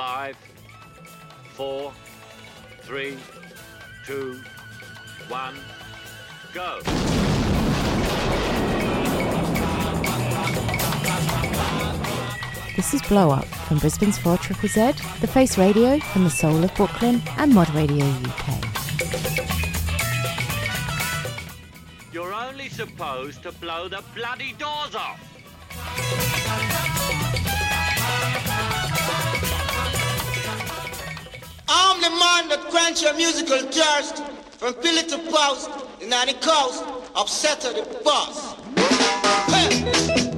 [0.00, 0.36] Five,
[1.52, 1.92] four,
[2.80, 3.18] three,
[4.06, 4.40] two,
[5.28, 5.54] one,
[6.54, 6.80] go.
[12.76, 16.64] This is Blow Up from Brisbane's 4 Triple Z, The Face Radio from the Soul
[16.64, 18.64] of Brooklyn, and Mod Radio UK.
[22.10, 25.20] You're only supposed to blow the bloody doors off.
[31.72, 34.24] I'm the man that quench your musical thirst
[34.58, 35.70] from pillar to post
[36.00, 36.82] in any coast
[37.14, 38.56] upset the boss.
[39.46, 40.29] Hey.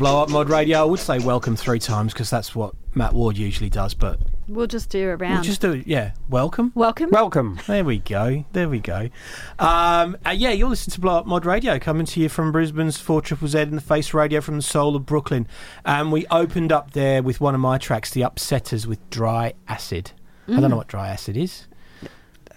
[0.00, 0.80] Blow Up Mod Radio.
[0.80, 4.18] I would say welcome three times because that's what Matt Ward usually does, but
[4.48, 5.34] We'll just do a round.
[5.34, 5.82] we'll just do.
[5.86, 6.72] Yeah, welcome.
[6.74, 7.10] Welcome.
[7.10, 7.60] Welcome.
[7.66, 8.46] There we go.
[8.52, 9.10] There we go.
[9.58, 12.96] Um, uh, yeah, you're listening to Blow Up Mod Radio, coming to you from Brisbane's
[12.96, 15.46] 4 Triple Z in the Face Radio from the soul of Brooklyn.
[15.84, 20.12] And we opened up there with one of my tracks, The Upsetters, with Dry Acid.
[20.48, 20.70] I don't Mm.
[20.70, 21.66] know what dry acid is.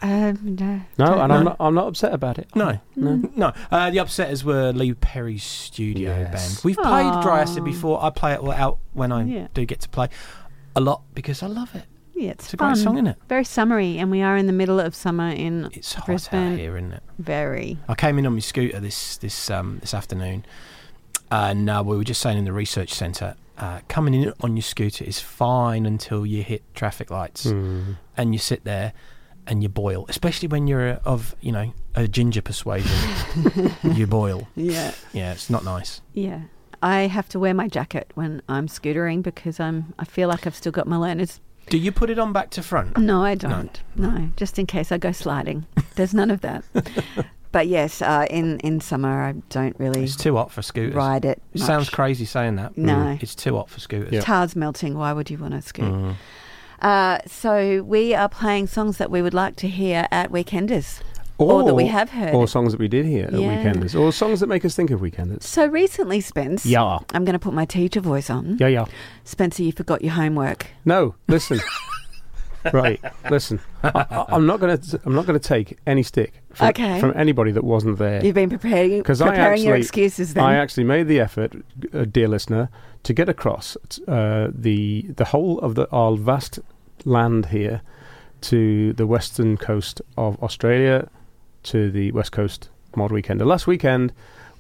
[0.04, 0.82] Um, no.
[0.98, 1.36] No, and know.
[1.38, 2.50] I'm not, I'm not upset about it.
[2.56, 3.22] No, No.
[3.36, 3.54] no.
[3.72, 6.56] Uh, the Upsetters were Lee Perry's studio Yes.
[6.56, 6.66] band.
[6.66, 7.66] We've played Dry Acid Aw.
[7.66, 8.04] before.
[8.04, 9.48] I play it all out when I Yeah.
[9.54, 10.10] do get to play
[10.76, 11.86] a lot because I love it.
[12.16, 12.74] Yeah, it's, It's a fun.
[12.74, 13.18] great song, isn't it?
[13.30, 16.54] Very summery, and we are in the middle of summer in It's hot Brisbane.
[16.54, 17.04] out here, isn't it?
[17.18, 17.80] Very.
[17.88, 20.46] I came in on my scooter this this um, this afternoon,
[21.32, 24.62] and uh, we were just saying in the research centre, uh, coming in on your
[24.64, 27.96] scooter is fine until you hit traffic lights, Mm.
[28.18, 28.94] and you sit there
[29.48, 32.92] and you boil, especially when you're of you know a ginger persuasion.
[33.84, 34.48] you boil.
[34.56, 34.94] Yeah.
[35.14, 36.02] Yeah, it's not nice.
[36.14, 36.42] Yeah.
[36.82, 39.94] I have to wear my jacket when I'm scootering because I'm.
[40.00, 41.40] I feel like I've still got my learners.
[41.70, 42.98] Do you put it on back to front?
[42.98, 43.82] No, I don't.
[43.96, 45.66] No, just in case I go sliding.
[45.96, 46.66] There's none of that.
[47.54, 50.94] but yes, uh, in in summer I don't really It's too hot for scooters.
[50.94, 51.42] ride it.
[51.54, 52.78] It sounds crazy saying that.
[52.78, 53.18] No.
[53.22, 54.24] It's too hot for scooters.
[54.26, 54.98] Tar's melting.
[54.98, 55.86] Why would you want to scoot?
[55.86, 56.16] Mm.
[56.84, 61.02] Uh, so we are playing songs that we would like to hear at Weekenders,
[61.38, 62.34] or, that we have heard.
[62.36, 64.00] Or songs that we did hear at Weekenders.
[64.00, 65.44] Or songs that make us think of Weekenders.
[65.44, 66.66] so recently, Spence.
[66.66, 67.00] Yeah.
[67.14, 68.58] I'm going to put my teacher voice on.
[68.60, 68.86] Yeah, yeah.
[69.24, 70.68] Spencer, you forgot your homework.
[70.86, 71.60] No, listen.
[72.74, 73.60] right, listen.
[73.84, 75.02] I, I'm not going to.
[75.06, 77.00] I'm not going to take any stick from, Okay.
[77.00, 78.24] from anybody that wasn't there.
[78.24, 80.44] You've been preparing, Because I actually, your excuses then.
[80.44, 81.54] I actually made the effort,
[81.94, 82.70] uh, dear listener,
[83.04, 83.76] to get across
[84.08, 86.60] uh, the the whole of the our vast
[87.06, 87.82] land here
[88.42, 91.08] to the western coast of Australia,
[91.64, 93.40] to the west coast mod weekend.
[93.40, 94.12] The last weekend,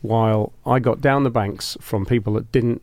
[0.01, 2.81] while I got down the banks from people that didn't.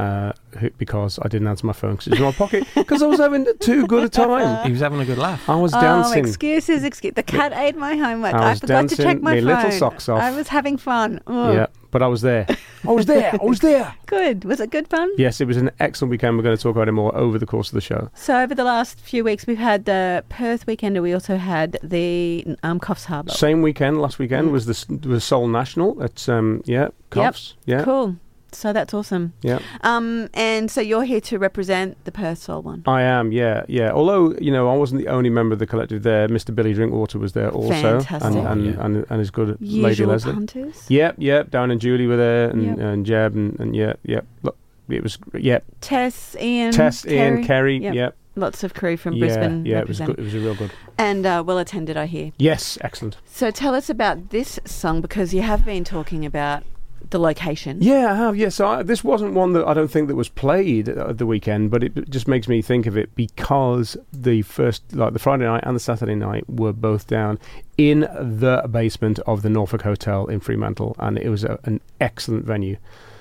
[0.00, 0.30] Uh,
[0.78, 3.18] because I didn't answer my phone because it was in my pocket because I was
[3.18, 4.64] having too good a time.
[4.64, 5.48] He was having a good laugh.
[5.50, 6.24] I was Oh, dancing.
[6.24, 7.14] excuses, excuse.
[7.14, 8.32] The cat ate my homework.
[8.32, 9.44] I I, was forgot to check dancing my phone.
[9.44, 10.20] little socks off.
[10.22, 11.20] I was having fun.
[11.26, 12.46] Yeah, but I was there.
[12.86, 13.32] I was there.
[13.40, 13.94] I was there.
[14.06, 14.44] Good.
[14.44, 15.10] Was it good fun?
[15.18, 16.36] Yes, it was an excellent weekend.
[16.36, 18.10] We're going to talk about it more over the course of the show.
[18.14, 21.78] So over the last few weeks, we've had the Perth weekend, and we also had
[21.82, 23.32] the um, Coffs Harbour.
[23.32, 24.52] Same weekend, last weekend Mm.
[24.52, 26.02] was the s- was Soul National.
[26.02, 27.54] At um, yeah, Coffs.
[27.66, 28.16] Yeah, Cool.
[28.52, 29.34] So that's awesome.
[29.42, 29.58] yeah.
[29.82, 32.82] Um, and so you're here to represent the Perth Soul one.
[32.86, 33.30] I am.
[33.30, 33.90] Yeah, yeah.
[33.92, 36.28] Although you know, I wasn't the only member of the collective there.
[36.28, 36.54] Mr.
[36.54, 38.22] Billy Drinkwater was there also, Fantastic.
[38.36, 38.84] and and, yeah.
[38.84, 40.32] and and his good lady Usual Leslie.
[40.32, 40.86] punters.
[40.88, 41.50] Yep, yep.
[41.50, 42.78] Down and Julie were there, and Yep.
[42.78, 44.26] and Jeb, and, and yeah, yep.
[44.42, 44.56] Look,
[44.88, 45.58] it was yeah.
[45.80, 47.78] Tess, Ian, Tess, Ian, Kerry.
[47.78, 47.94] Yep.
[47.94, 48.16] Yep.
[48.36, 49.66] Lots of crew from yeah, Brisbane.
[49.66, 49.80] yeah.
[49.80, 50.16] It was represent.
[50.16, 50.18] good.
[50.20, 50.70] It was a real good.
[50.96, 52.30] And uh, well attended, I hear.
[52.38, 53.16] Yes, excellent.
[53.26, 56.62] So tell us about this song because you have been talking about
[57.10, 57.78] the location.
[57.80, 58.36] Yeah, I have.
[58.36, 61.26] Yeah, so I, this wasn't one that I don't think that was played at the
[61.26, 65.44] weekend, but it just makes me think of it because the first, like the Friday
[65.44, 67.38] night and the Saturday night, were both down
[67.76, 72.44] in the basement of the Norfolk Hotel in Fremantle, and it was a, an excellent
[72.44, 72.76] venue.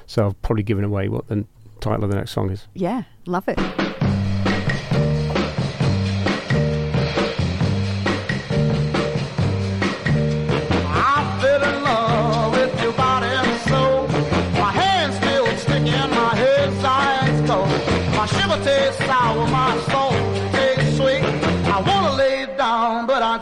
[0.06, 1.45] So I've probably given away what the
[1.79, 2.68] title of the next song is.
[2.74, 3.87] Yeah, love it.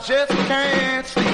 [0.04, 1.25] Just can't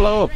[0.00, 0.30] Blow Up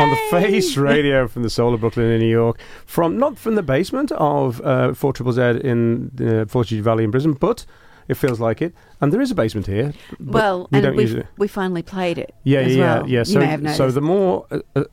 [0.00, 2.58] on the Face Radio from the Soul of Brooklyn in New York.
[2.86, 7.10] From not from the basement of uh, Four Triple Z in uh, Fortitude Valley in
[7.10, 7.66] Brisbane, but
[8.08, 8.72] it feels like it.
[9.02, 9.92] And there is a basement here.
[10.18, 12.34] Well, we and we we finally played it.
[12.44, 13.06] Yeah, yeah, well.
[13.10, 13.22] yeah.
[13.24, 14.84] So, so the more uh, uh,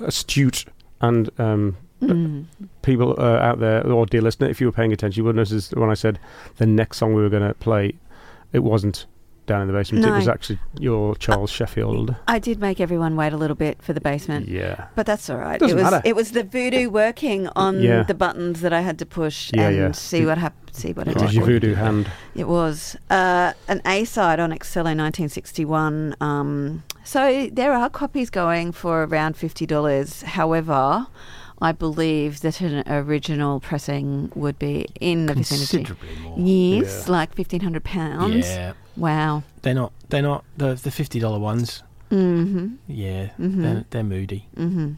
[0.00, 0.64] astute
[1.00, 2.46] and um, Mm.
[2.82, 5.70] people uh, out there, or dear listener, if you were paying attention, you would notice
[5.70, 6.18] when I said
[6.56, 7.94] the next song we were going to play,
[8.52, 9.06] it wasn't
[9.46, 10.04] down in the basement.
[10.04, 12.14] It was actually your Charles Sheffield.
[12.28, 14.48] I did make everyone wait a little bit for the basement.
[14.48, 14.86] Yeah.
[14.94, 15.58] But that's all right.
[15.60, 16.02] Doesn't it was matter.
[16.08, 18.02] it was the voodoo working on Yeah.
[18.02, 19.92] the buttons that I had to push Yeah, and yeah.
[19.92, 20.62] see what happened.
[20.74, 21.24] see what It happened.
[21.26, 22.10] was your voodoo hand.
[22.34, 26.16] It was uh, an A side on Excello 1961.
[26.20, 30.22] Um, so there are copies going for around fifty dollars.
[30.22, 31.06] However,
[31.60, 35.84] I believe that an original pressing would be in the vicinity.
[35.84, 36.38] Considerably more.
[36.38, 37.12] Yes, Yeah.
[37.12, 38.46] like fifteen hundred pounds.
[38.48, 38.72] Yeah.
[38.96, 39.42] Wow.
[39.62, 39.92] They're not.
[40.10, 41.82] They're not the the fifty dollar ones.
[42.10, 42.74] Mm-hmm.
[42.86, 43.62] Yeah, Mhm.
[43.62, 44.46] they're, they're moody.
[44.56, 44.92] Mm-hmm.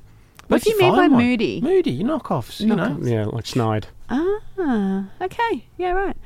[0.49, 1.61] But What do you mean by find one- moody?
[1.61, 2.61] Moody, you knockoffs.
[2.61, 2.99] You know.
[3.03, 3.87] Yeah, like Snide.
[4.11, 5.65] Ah, okay.
[5.79, 6.17] Yeah, right.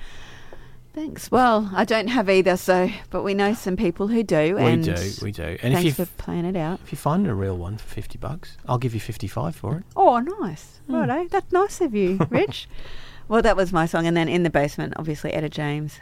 [0.94, 1.30] Thanks.
[1.30, 4.56] Well, I don't have either, so but we know some people who do.
[4.56, 5.42] We and do, we do.
[5.42, 6.80] And if thanks you for playing it out.
[6.84, 9.78] if you find a real one for fifty bucks, I'll give you fifty five for
[9.78, 9.84] it.
[9.96, 10.80] Oh, nice.
[10.86, 10.94] Hmm.
[10.96, 11.28] Righto.
[11.28, 12.68] That's nice of you, Rich.
[13.28, 15.98] well, that was my song, and then in the basement, obviously, Etta James.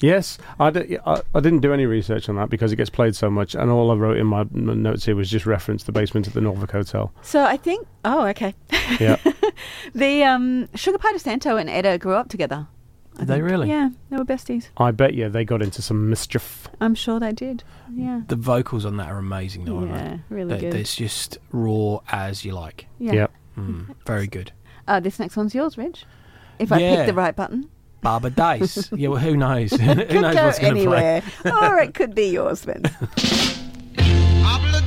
[0.00, 3.14] Yes, I, d- I, I didn't do any research on that because it gets played
[3.14, 5.92] so much, and all I wrote in my, my notes here was just reference the
[5.92, 7.12] basement at the Norfolk Hotel.
[7.22, 7.86] So I think.
[8.04, 8.54] Oh, okay.
[8.98, 9.16] Yeah.
[9.94, 12.66] the um, Sugar Pie DeSanto and Etta grew up together.
[13.16, 13.68] I Did they really?
[13.68, 14.68] Yeah, they were besties.
[14.76, 16.68] I bet you they got into some mischief.
[16.80, 17.62] I'm sure they did.
[17.94, 18.22] Yeah.
[18.26, 19.78] The vocals on that are amazing, though.
[19.78, 19.98] aren't they?
[20.00, 20.74] Yeah, really They- good.
[20.74, 22.86] It's just raw as you like.
[22.98, 23.12] Yeah.
[23.12, 23.32] Yep.
[23.58, 24.50] Mm, very good.
[24.88, 26.04] Uh, this next one's yours, Rich.
[26.58, 26.96] If I Yeah.
[26.96, 27.68] pick the right button.
[28.00, 28.90] Barbara Dice.
[28.96, 29.70] yeah, well, who knows?
[29.80, 31.22] who knows could go what's going to play?
[31.44, 31.62] anywhere.
[31.70, 32.82] or it could be yours, then.
[34.44, 34.80] Abla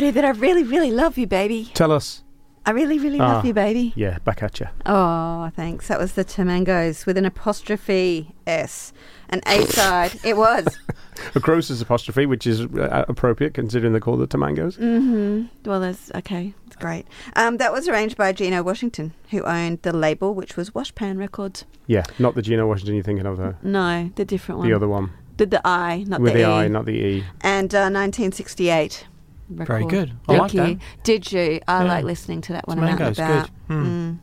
[0.00, 1.70] somebody that I really, really love you, baby.
[1.74, 2.22] Tell us.
[2.64, 3.92] I really, really ah, love you, baby.
[3.96, 4.66] Yeah, back at you.
[4.86, 5.88] Oh, thanks.
[5.88, 8.92] That was the Tamangos with an apostrophe S,
[9.28, 10.18] an A side.
[10.24, 10.66] it was.
[11.34, 14.78] a Gross's apostrophe, which is uh, appropriate considering they're called the Tamangos.
[14.78, 15.68] Mm-hmm.
[15.68, 16.54] Well, that's okay.
[16.66, 17.06] It's great.
[17.36, 21.64] Um, that was arranged by Gino Washington, who owned the label, which was Washpan Records.
[21.86, 23.56] Yeah, not the Gino Washington you're thinking of, though.
[23.62, 24.68] No, the different one.
[24.68, 25.12] The other one.
[25.36, 27.24] Did the I, not With the, the not the E.
[27.40, 29.06] And uh, 1968
[29.50, 29.66] record.
[29.66, 30.12] Very good.
[30.26, 30.60] I Thank like you.
[30.60, 30.78] That.
[31.04, 31.60] Did you?
[31.68, 31.88] I yeah.
[31.88, 33.50] like listening to that one mangoes, about.
[33.68, 33.74] Good.
[33.74, 33.84] Mm.
[33.84, 34.18] Mm.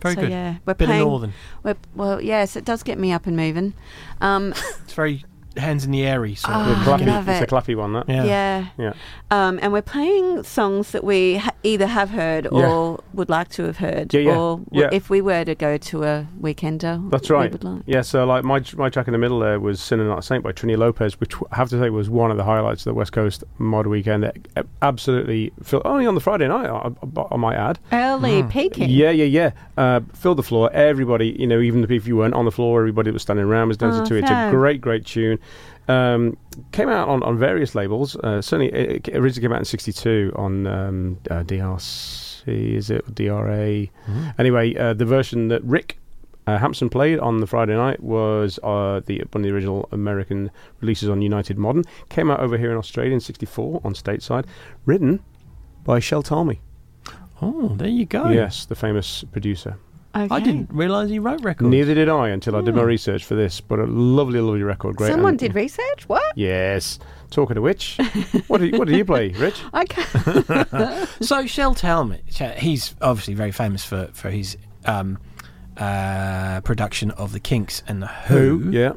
[0.00, 0.30] Very so, good.
[0.30, 1.00] Yeah, we're Bit playing.
[1.02, 1.32] northern.
[1.62, 3.74] We're, well, yes, it does get me up and moving.
[4.20, 4.52] Um,
[4.84, 5.24] it's very
[5.56, 6.68] hands in the airy sort Oh, of.
[6.68, 8.08] The clappy, love it's a clappy one, that.
[8.08, 8.24] Yeah.
[8.24, 8.66] Yeah.
[8.78, 8.92] Yeah.
[9.30, 12.68] Um, and we're playing songs that we ha- either have heard Yeah.
[12.68, 14.88] or would like to have heard, Yeah, yeah, or w- yeah.
[14.92, 17.52] if we were to go to a weekender, That's we right.
[17.52, 17.82] would like.
[17.86, 20.42] Yeah, so like my my track in the middle there was "Sinner Not a Saint"
[20.44, 22.94] by Trini Lopez, which I have to say was one of the highlights of the
[22.94, 24.24] West Coast Mod Weekend.
[24.24, 26.90] It- it absolutely, fill, only on the Friday night, I,
[27.20, 27.78] I, I might add.
[27.92, 28.90] Early peaking.
[28.90, 29.50] Yeah, yeah, yeah.
[29.76, 30.70] Uh, filled the floor.
[30.72, 33.68] Everybody, you know, even if you weren't on the floor, everybody that was standing around
[33.68, 34.20] was dancing Oh, to it.
[34.20, 35.38] It's a great, great tune.
[35.86, 36.36] Um,
[36.72, 38.16] came out on, on various labels.
[38.16, 42.46] Uh, certainly, it, it originally came out in '62 on um, uh, DRC.
[42.46, 43.86] Is it DRA?
[44.38, 45.98] Anyway, uh, the version that Rick
[46.46, 50.50] uh, Hampson played on the Friday night was uh, the one of the original American
[50.80, 51.84] releases on United Modern.
[52.08, 54.46] Came out over here in Australia in '64 on stateside.
[54.84, 55.22] Written
[55.84, 56.60] by Shel Talmy.
[57.42, 58.28] Oh, there you go.
[58.30, 59.76] Yes, the famous producer.
[60.16, 60.28] Okay.
[60.34, 61.68] I didn't realise he wrote records.
[61.70, 62.84] Neither did I until I did my Oh.
[62.84, 63.60] research for this.
[63.60, 64.96] But a lovely, lovely record.
[64.96, 65.10] Great.
[65.10, 66.08] Someone and- did research.
[66.08, 66.22] What?
[66.36, 66.98] Yes.
[67.30, 67.98] Talking of which,
[68.46, 69.60] what do you, what do you play, Rich?
[69.74, 70.02] Okay.
[71.20, 72.20] so Shel Talmy,
[72.60, 75.18] he's obviously very famous for for his um,
[75.76, 78.70] uh, production of the Kinks and the Who.
[78.70, 78.92] Yeah.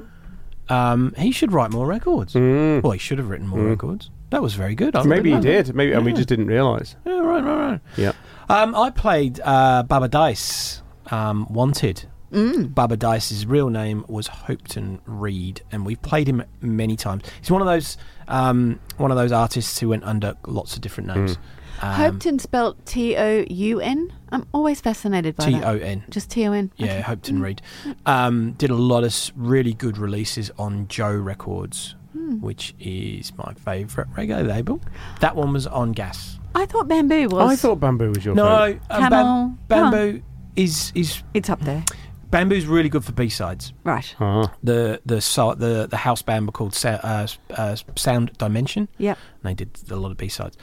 [0.69, 2.34] Um, he should write more records.
[2.34, 2.84] Mm.
[2.84, 3.69] Well, he should have written more Mm.
[3.69, 4.12] records.
[4.30, 4.95] That was very good.
[4.95, 5.69] I Maybe he really liked did.
[5.69, 5.75] it.
[5.75, 6.95] Maybe, and we just didn't realise.
[7.06, 7.80] Yeah, right, right, right.
[7.95, 8.12] Yeah.
[8.49, 12.06] Um, I played uh, Baba Dice, um, Wanted.
[12.32, 12.76] Mm.
[12.76, 17.24] Baba Dice's real name was Hopeton Reed, and we've played him many times.
[17.39, 21.08] He's one of those um, one of those artists who went under lots of different
[21.15, 21.38] names.
[21.82, 24.12] Um, Hopeton spelled T O U N.
[24.30, 25.52] I'm always fascinated by that.
[25.60, 26.04] T O N.
[26.10, 26.70] Just T O N.
[26.76, 27.02] Yeah, Okay.
[27.04, 27.62] Hopeton Reed.
[28.06, 32.41] Um, did a lot of really good releases on Joe Records, Hmm.
[32.41, 34.82] which is my favourite reggae label.
[35.22, 36.39] That one was on Gas.
[36.56, 37.52] I thought bamboo was.
[37.52, 38.82] I thought Bamboo was your No, favourite.
[38.89, 39.54] um, Camel.
[39.70, 40.24] Bam- Bamboo
[40.58, 41.84] is is It's up there.
[42.30, 43.72] Bamboo's really good for B sides.
[43.86, 44.13] Right.
[44.20, 44.50] Uh-huh.
[44.62, 48.89] The the so- the the house band were called Sa- uh, uh, Sound Dimension.
[48.98, 49.12] Yeah.
[49.12, 50.58] And they did a lot of B sides.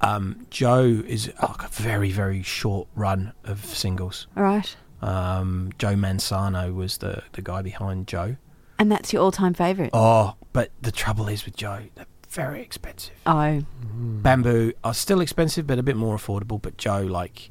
[0.00, 4.26] Um, Joe is like a very very short run of singles.
[4.36, 4.76] All right.
[5.02, 8.36] Um, Joe Mansano was the the guy behind Joe.
[8.76, 9.90] And that's your all-time favourite.
[9.92, 13.14] Oh, but the trouble is with Joe, they're very expensive.
[13.24, 13.62] Oh.
[13.94, 16.60] Bamboo are still expensive, but a bit more affordable.
[16.60, 17.50] But Joe, like,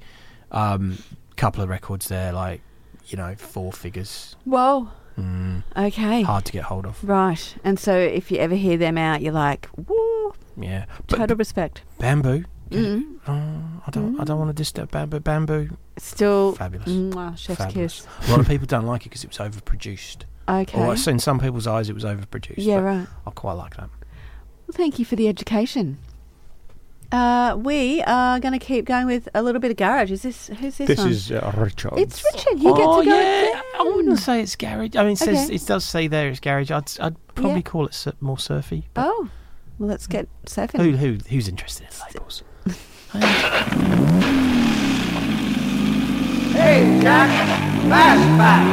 [0.52, 0.98] um,
[1.44, 2.62] couple of records there, like,
[3.08, 4.36] you know, four figures.
[4.46, 4.90] Whoa.
[5.20, 6.22] Mm, Okay.
[6.24, 7.04] hard to get hold of.
[7.04, 7.56] Right.
[7.64, 11.82] And so if you ever hear them out, you're like, woo, Yeah, but total respect.
[12.00, 12.46] Bamboo.
[12.72, 13.20] Mm.
[13.28, 14.20] Oh, I don't.
[14.20, 15.20] I don't want to disturb Bamboo.
[15.20, 15.78] Bamboo.
[15.98, 16.54] Still.
[16.54, 16.88] Fabulous.
[16.90, 18.02] Mwah, chef's Fabulous.
[18.20, 18.28] kiss.
[18.30, 20.24] A lot of people don't like it because it was overproduced.
[20.50, 20.80] Okay.
[20.80, 22.56] Or in some people's eyes, it was overproduced.
[22.58, 23.08] Yeah, right.
[23.28, 23.90] I quite like that.
[24.66, 26.00] Well, thank you for the education.
[27.14, 30.10] Uh, we are going to keep going with a little bit of garage.
[30.12, 30.88] Is this who's this?
[30.88, 31.10] This on?
[31.10, 31.94] is uh, Richard.
[31.96, 32.58] It's Richard.
[32.58, 33.16] You get oh, to go.
[33.16, 33.50] yeah.
[33.50, 33.62] again.
[33.80, 34.96] I wouldn't say it's garage.
[34.96, 35.54] I mean, it says Okay.
[35.54, 36.72] it does say there it's garage.
[36.72, 37.62] I'd I'd probably Yeah.
[37.62, 38.88] call it sur- more surfy.
[38.96, 39.30] but Oh,
[39.78, 40.82] well, let's get surfing.
[40.82, 42.42] Who who who's interested in labels?
[46.54, 47.30] Hey, Jack,
[47.90, 48.64] fast back.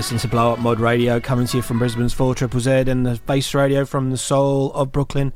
[0.00, 3.04] Listening to Blow Up Mod Radio, coming to you from Brisbane's 4 Triple Z and
[3.04, 5.30] the Face radio from the soul of Brooklyn.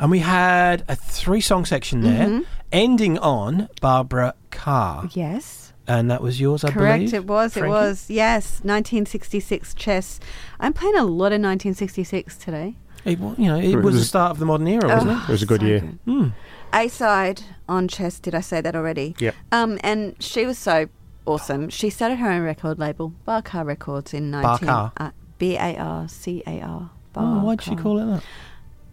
[0.00, 2.44] And we had a three song section there, Mhm.
[2.72, 5.08] ending on Barbara Carr.
[5.12, 5.72] Yes.
[5.86, 7.14] And that was yours, I Correct, believe.
[7.14, 7.52] it was.
[7.52, 7.68] Frankie?
[7.68, 8.06] It was.
[8.10, 10.18] Yes, 1966 chess.
[10.58, 12.74] I'm playing a lot of 1966 today.
[13.04, 15.28] It, you know, it was the start of the modern era, wasn't Oh, it?
[15.28, 15.80] It was a good so year.
[15.80, 15.98] good.
[16.04, 16.26] Hmm.
[16.72, 18.18] A side on chess.
[18.18, 19.14] Did I say that already?
[19.20, 19.36] Yep.
[19.52, 20.88] Um, and she was so
[21.30, 21.70] awesome.
[21.70, 24.68] She started her own record label, Barcar Records, in 19.
[24.68, 24.92] Barcar?
[24.96, 26.90] Uh, B A R C A R.
[27.16, 28.22] Oh, why'd she call it that?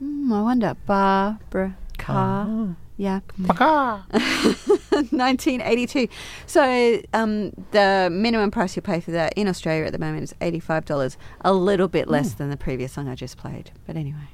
[0.02, 0.76] Mm, I wonder.
[0.86, 2.45] Barbara Carr.
[2.47, 2.76] Oh.
[2.97, 3.21] Yeah.
[3.38, 6.08] 1982.
[6.47, 10.34] So um, the minimum price you pay for that in Australia at the moment is
[10.41, 11.17] $85.
[11.41, 13.69] A little bit less than the previous song I just played.
[13.86, 14.30] But anyway.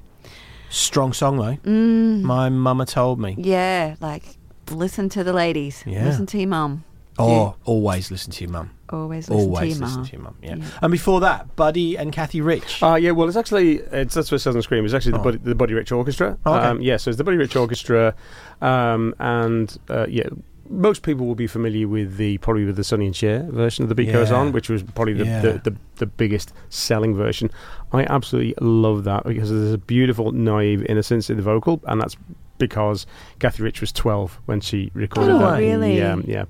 [0.70, 1.58] Strong song, though.
[1.70, 2.22] Mm.
[2.22, 3.36] My mama told me.
[3.38, 4.24] Yeah, like
[4.72, 5.84] listen to the ladies.
[5.86, 6.06] Yeah.
[6.06, 6.86] Listen to your mum.
[7.20, 8.72] Oh, always listen to your mum.
[8.90, 10.06] Always listen to always your listen mum.
[10.08, 10.36] to your mum.
[10.42, 10.56] Yeah.
[10.56, 10.66] Yeah.
[10.82, 12.82] And before that, Buddy and Kathy Rich.
[12.82, 14.84] Uh, yeah, well, it's actually it's that's what Southern Scream.
[14.86, 15.24] It's actually the Oh.
[15.24, 16.38] Buddy, the Buddy Rich Orchestra.
[16.46, 16.66] Oh, okay.
[16.68, 18.16] um, yeah, so it's the Buddy Rich Orchestra,
[18.62, 20.28] um, and uh, yeah,
[20.70, 23.90] most people will be familiar with the probably with the Sonny and Cher version of
[23.90, 25.42] the Beat Goes On, which was probably the, Yeah.
[25.42, 27.50] the, the the biggest selling version.
[27.92, 32.16] I absolutely love that because there's a beautiful naive innocence in the vocal, and that's
[32.60, 33.06] because
[33.40, 35.58] Kathy Rich was 12 when she recorded Oh, that.
[35.60, 35.98] really?
[35.98, 36.46] Yeah, yeah.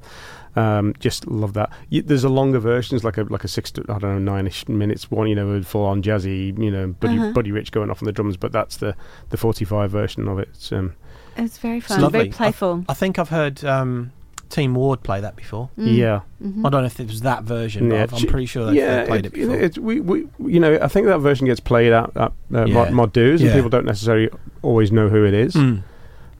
[0.55, 1.71] Um, just love that.
[1.91, 4.67] Y there's a longer versions, like a like a six to I don't know nine-ish
[4.67, 7.31] minutes one, you know, with full on jazzy, you know, Buddy Uh-huh.
[7.31, 8.37] Buddy Rich going off on the drums.
[8.37, 8.95] But that's the
[9.29, 10.49] the 45 version of it.
[10.53, 10.93] It's, um,
[11.37, 12.01] It's very fun.
[12.01, 12.19] lovely.
[12.19, 12.85] Very playful.
[12.87, 14.11] I, I think I've heard um,
[14.49, 15.69] Team Ward play that before.
[15.79, 15.95] Mm.
[15.97, 16.19] Yeah.
[16.43, 16.59] Mhm.
[16.65, 19.05] I don't know if it was that version, yeah, but I'm pretty sure they've, yeah,
[19.05, 19.65] played it, you know, before.
[19.65, 22.73] it's- we, we, you know, I think that version gets played at, at uh, Yeah.
[22.75, 23.47] mod, mod dues, Yeah.
[23.49, 24.29] and people don't necessarily
[24.61, 25.55] always know who it is.
[25.55, 25.81] Mm.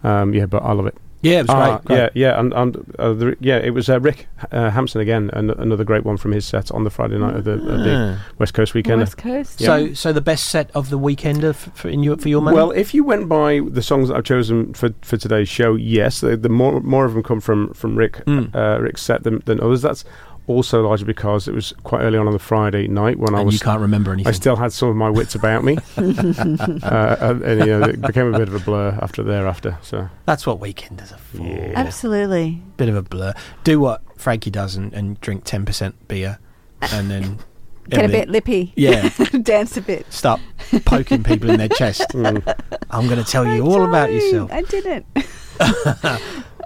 [0.04, 0.96] Um, yeah, but I love it.
[1.24, 1.98] Yeah, it was Ah, great, great.
[1.98, 5.50] Yeah, yeah, and, and uh, the, yeah, it was uh, Rick uh, Hampson again, an,
[5.52, 8.26] another great one from his set on the Friday night of the, of the Ah.
[8.40, 9.00] West Coast weekend.
[9.00, 9.60] West Coast.
[9.60, 12.56] So, so the best set of the weekender for, for, in your, for your money?
[12.56, 16.20] Well, if you went by the songs that I've chosen for, for today's show, yes,
[16.20, 18.54] the, the more more of them come from from Rick Mm.
[18.54, 19.82] uh, Rick's set than, than others.
[19.82, 20.04] That's
[20.48, 23.54] also largely because it was quite early on on the Friday night when I was
[23.54, 24.30] you can't remember anything.
[24.30, 28.02] I still had some of my wits about me, uh, and, and, you know, it
[28.02, 29.78] became a bit of a blur after thereafter.
[29.82, 31.44] So That's what weekenders are for.
[31.76, 32.62] Absolutely.
[32.78, 33.34] Bit of a blur.
[33.64, 36.40] Do what Frankie does and, and drink 10% beer
[36.82, 37.40] and then...
[37.90, 38.72] Get a bit lippy.
[38.78, 39.10] Yeah.
[39.42, 40.12] Dance a bit.
[40.12, 40.40] Stop
[40.86, 42.08] poking people in their chest.
[42.12, 42.42] Mm.
[42.90, 44.54] I'm going to tell you all about yourself.
[44.54, 45.06] I didn't.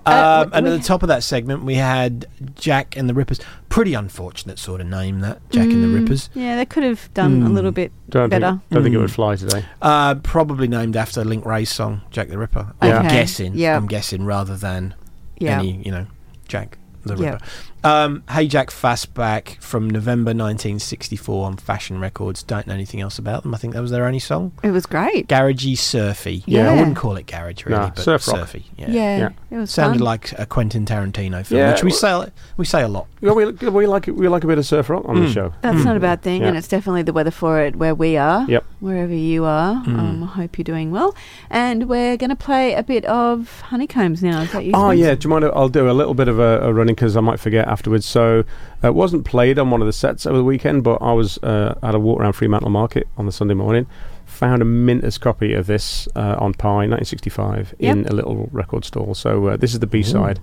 [0.08, 3.14] Um, Uh, and we- at the top of that segment, we had Jack and the
[3.14, 3.40] Rippers.
[3.70, 6.30] Pretty unfortunate sort of name, that Jack and the Mm, Rippers.
[6.34, 7.54] Yeah, they could have done a Mm.
[7.54, 8.52] little bit don't better.
[8.52, 9.02] think don't think it Mm.
[9.02, 9.66] would fly today.
[9.82, 12.68] Uh, probably named after Link Wray's song, Jack the Ripper.
[12.82, 13.00] Yeah.
[13.00, 13.52] I'm Okay, guessing.
[13.56, 13.76] yeah.
[13.76, 14.94] I'm guessing rather than
[15.40, 15.60] Yeah.
[15.60, 16.06] any, you know,
[16.48, 17.32] Jack the Yeah.
[17.32, 17.46] Ripper.
[17.88, 22.44] Um, hey Jack Fastback from November 1964 on Fashion Records.
[22.44, 23.54] Don't know anything else about them.
[23.56, 24.52] I think that was their only song.
[24.62, 25.28] It was great.
[25.30, 26.44] Garagey, surfy.
[26.46, 26.70] Yeah.
[26.72, 28.38] I wouldn't call it garage really, Nah, but surf rock.
[28.40, 28.66] surfy.
[28.76, 28.90] Yeah.
[28.90, 29.30] Yeah, Yeah.
[29.52, 30.06] it was Sounded fun.
[30.06, 33.08] like a Quentin Tarantino film, Yeah, which we well- say we say a lot.
[33.22, 34.08] Yeah, we, we like.
[34.08, 35.34] We like a bit of surf rock on the Mm.
[35.34, 35.54] show.
[35.62, 36.50] That's not a bad thing, Yeah.
[36.50, 38.46] and it's definitely the weather for it where we are.
[38.48, 38.64] Yep.
[38.80, 39.76] Wherever you are.
[39.86, 39.98] Mm.
[40.00, 41.16] Um, I hope you're doing well.
[41.50, 44.42] And we're going to play a bit of Honeycombs now.
[44.42, 44.72] Is that you?
[44.76, 45.46] Oh yeah, do you mind?
[45.46, 48.08] I'll do a little bit of a, a running because I might forget afterwards.
[48.08, 48.44] So
[48.84, 51.38] uh, it wasn't played on one of the sets over the weekend, but I was
[51.44, 53.86] uh, at a walk around Fremantle Market on the Sunday morning.
[54.26, 59.14] Found a minter's copy of this uh, on Pye 1965 in a little record stall.
[59.14, 60.40] So uh, this is the B side.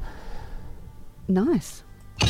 [1.27, 1.83] Nice.
[2.21, 2.29] I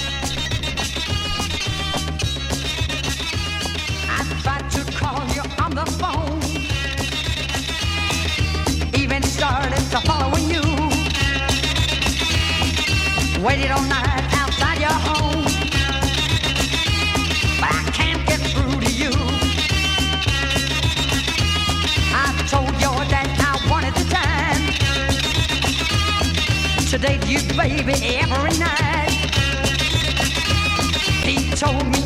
[4.42, 4.84] tried to
[27.06, 29.10] date you, baby, every night.
[31.22, 32.03] He told me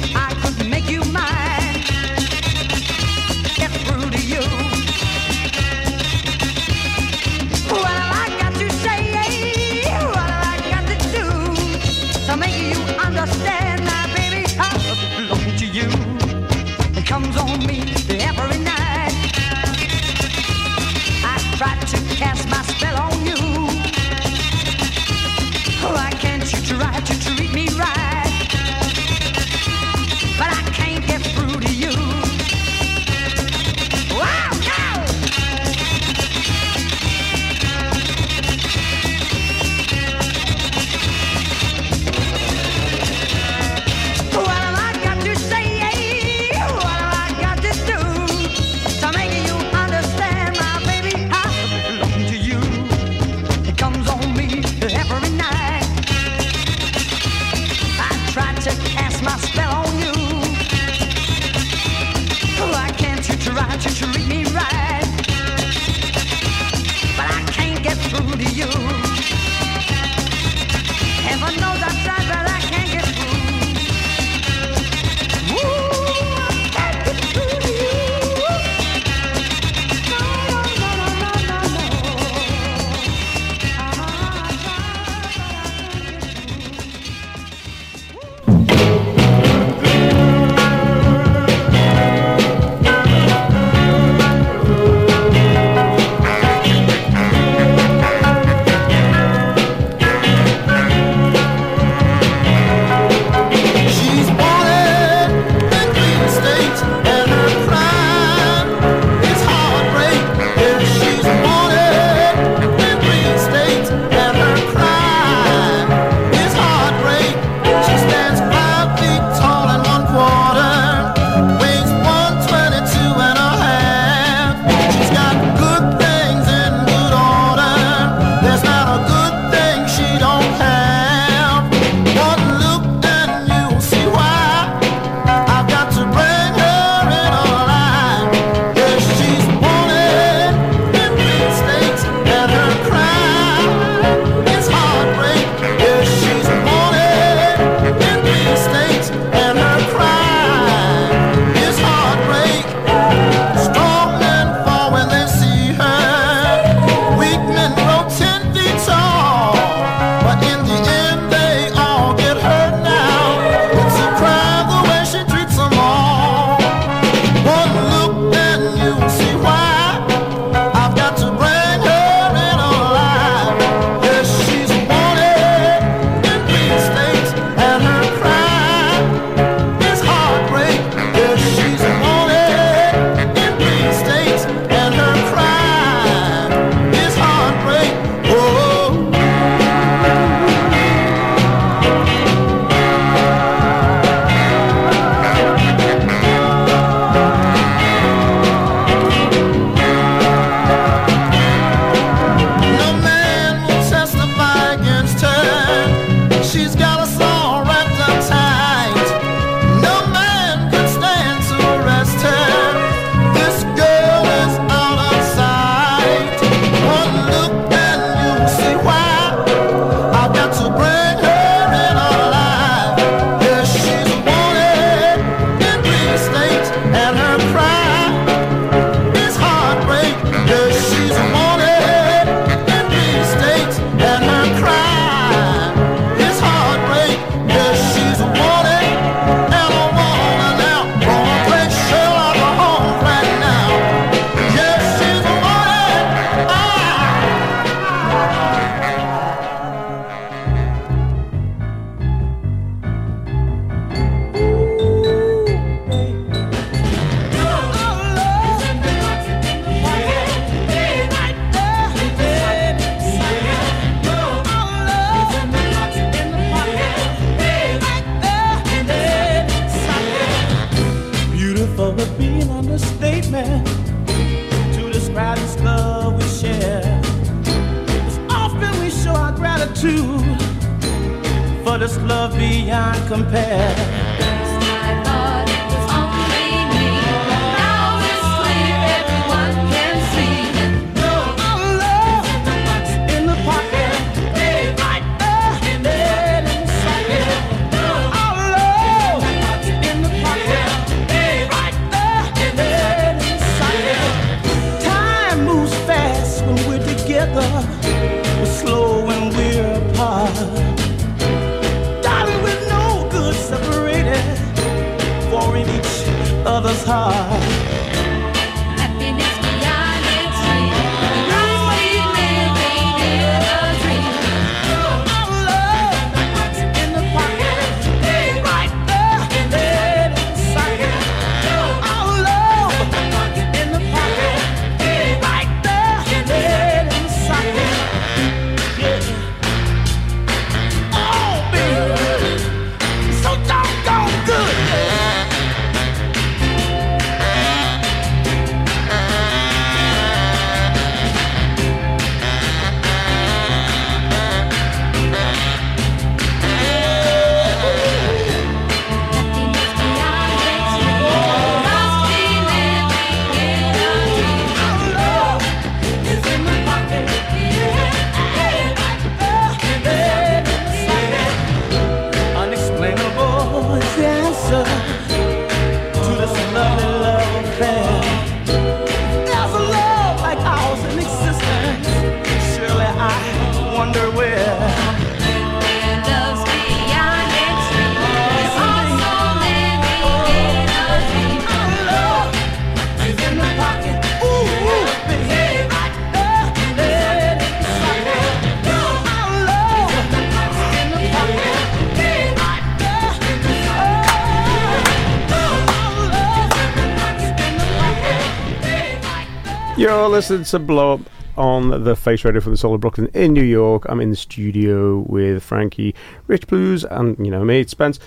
[410.18, 411.00] listening to Blow Up
[411.36, 413.86] on the Face Radio from the Soul of Brooklyn in New York.
[413.88, 415.94] I'm in the studio with Frankie,
[416.26, 418.00] Rich Blues, and you know me, Spence.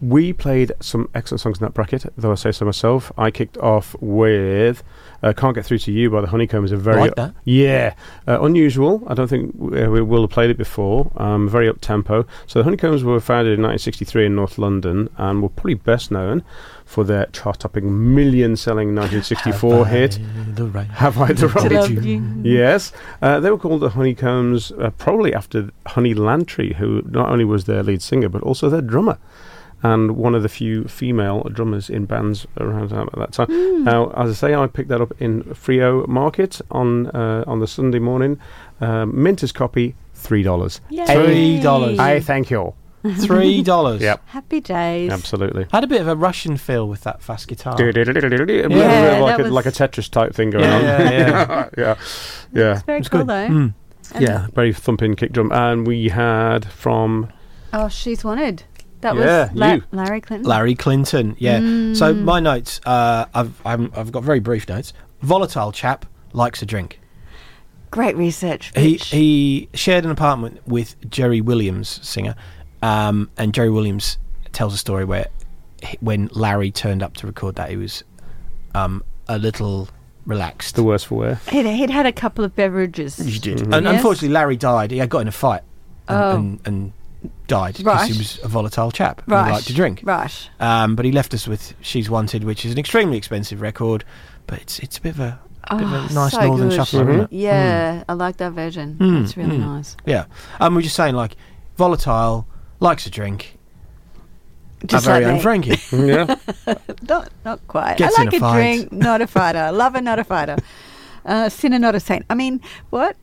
[0.00, 3.10] We played some excellent songs in that bracket, though I say so myself.
[3.16, 4.82] I kicked off with
[5.22, 6.70] uh, "Can't Get Through to You" by the Honeycombs.
[6.70, 7.34] A very Like that.
[7.44, 7.94] yeah,
[8.28, 9.02] uh, unusual.
[9.06, 11.10] I don't think we, we will have played it before.
[11.16, 12.26] Um, very up tempo.
[12.46, 16.42] So the Honeycombs were founded in 1963 in North London and were probably best known
[16.84, 20.18] for their chart-topping, million-selling 1964 hit
[20.54, 20.86] The right.
[20.88, 22.22] "Have I the Right?" you.
[22.44, 22.92] Yes,
[23.22, 27.64] uh, they were called the Honeycombs, uh, probably after Honey Lantree, who not only was
[27.64, 29.16] their lead singer but also their drummer.
[29.82, 33.46] And one of the few female drummers in bands around at that time.
[33.48, 33.84] Hmm.
[33.84, 37.66] Now, as I say, I picked that up in Freo Market on uh, on the
[37.66, 38.38] Sunday morning.
[38.80, 40.80] Um, Minter's copy, three dollars.
[40.88, 41.98] Three dollars.
[41.98, 42.72] I thank you.
[43.20, 44.00] Three dollars.
[44.08, 45.12] Yep, Happy days.
[45.12, 45.66] absolutely.
[45.70, 47.80] Had a bit of a Russian feel with that fast guitar.
[47.80, 50.50] It was a little bit Yeah, like, that a, was- like a Tetris type thing
[50.50, 50.82] going Yeah, on.
[50.82, 51.68] yeah, yeah.
[51.78, 51.96] yeah,
[52.52, 52.72] yeah.
[52.72, 53.28] It's very It's cool good.
[53.28, 53.48] though.
[53.48, 53.74] Mm.
[54.18, 55.52] Yeah, very thumping kick drum.
[55.52, 57.28] And we had from
[57.72, 58.64] Oh, she's wanted.
[59.14, 59.82] That Yeah, was La- you.
[59.92, 60.48] Larry Clinton.
[60.48, 61.36] Larry Clinton.
[61.38, 61.58] Yeah.
[61.94, 62.24] So Mm.
[62.24, 62.80] my notes.
[62.84, 64.92] Uh, I've I'm, I've got very brief notes.
[65.22, 67.00] Volatile chap likes a drink.
[67.92, 68.72] Great research.
[68.74, 69.08] He Rich.
[69.10, 72.34] he shared an apartment with Jerry Williams, singer,
[72.82, 74.18] um, and Jerry Williams
[74.52, 75.28] tells a story where
[75.82, 78.02] he, when Larry turned up to record that, he was
[78.74, 79.88] um, a little
[80.26, 80.74] relaxed.
[80.74, 81.40] the worst for wear.
[81.48, 83.16] He'd, he'd had a couple of beverages.
[83.16, 83.58] He did.
[83.58, 83.76] Mhm.
[83.76, 83.94] And Yes.
[83.96, 84.90] unfortunately, Larry died.
[84.90, 85.62] He had got in a fight
[86.08, 86.36] and, Oh.
[86.36, 86.92] and, and
[87.46, 88.10] died because Right.
[88.10, 89.22] he was a volatile chap.
[89.22, 89.46] and Right.
[89.46, 90.00] He liked to drink.
[90.04, 90.50] Right.
[90.60, 94.04] Um, but he left us with "She's Wanted," which is an extremely expensive record,
[94.46, 95.38] but it's it's a bit of a,
[95.70, 96.76] bit of Oh, a nice so northern good.
[96.76, 97.32] shuffler, isn't it?
[97.32, 98.96] Yeah, I like that version.
[99.00, 99.66] Mm, It's really mm.
[99.66, 99.96] nice.
[100.06, 100.26] Yeah.
[100.60, 101.36] Um, we're just saying like
[101.76, 102.46] volatile,
[102.80, 103.58] likes a drink.
[104.84, 105.40] Just our very like own.
[105.40, 105.80] Frankie.
[105.92, 106.36] yeah.
[107.08, 107.96] Not, not quite.
[107.96, 108.54] Gets I in like a a, fight.
[108.54, 109.72] drink, not a fighter.
[109.72, 110.56] Lover, not a fighter.
[111.26, 112.24] Uh, sinner, not a saint.
[112.30, 112.60] I mean,
[112.90, 113.16] what?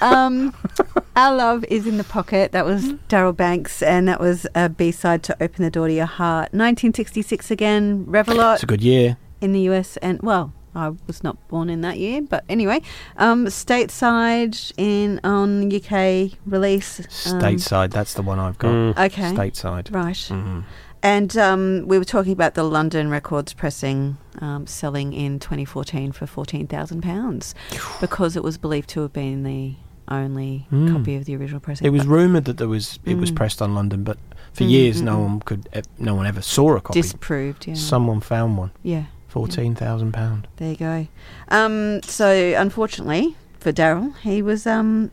[0.00, 0.52] Um,
[1.16, 2.50] Our Love is in the Pocket.
[2.52, 5.94] That was Darrell Banks, and that was a B side to Open the Door to
[5.94, 6.52] Your Heart.
[6.52, 9.16] 1966 again, Revilot It's a good year.
[9.40, 12.80] in the US, and well, I was not born in that year, but anyway,
[13.16, 17.00] um, stateside in on UK release.
[17.30, 18.72] um, Stateside, that's the one I've got.
[18.72, 18.90] Mm.
[19.06, 19.32] Okay.
[19.32, 19.94] Stateside.
[19.94, 20.14] Right.
[20.16, 20.64] Mhm.
[21.02, 26.24] And um, we were talking about the London Records pressing, um, selling in 2014 for
[26.26, 27.54] £14,000
[28.00, 29.74] because it was believed to have been the
[30.08, 30.92] only Mm.
[30.92, 31.86] copy of the original pressing.
[31.86, 33.36] It was rumoured that there was it was Mm.
[33.36, 34.18] pressed on London, but
[34.52, 37.00] for Mm, years no one could e- no one ever saw a copy.
[37.00, 37.74] disproved, yeah.
[37.74, 38.70] Someone found one.
[38.82, 39.04] yeah,
[39.34, 40.46] Fourteen thousand pound.
[40.56, 41.08] there you go.
[41.48, 45.10] Um, so, unfortunately for Darrell, he was um,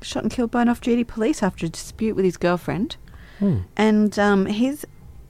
[0.00, 2.96] shot and killed by an off duty police after a dispute with his girlfriend.
[3.40, 3.58] Hmm.
[3.76, 4.86] And um, his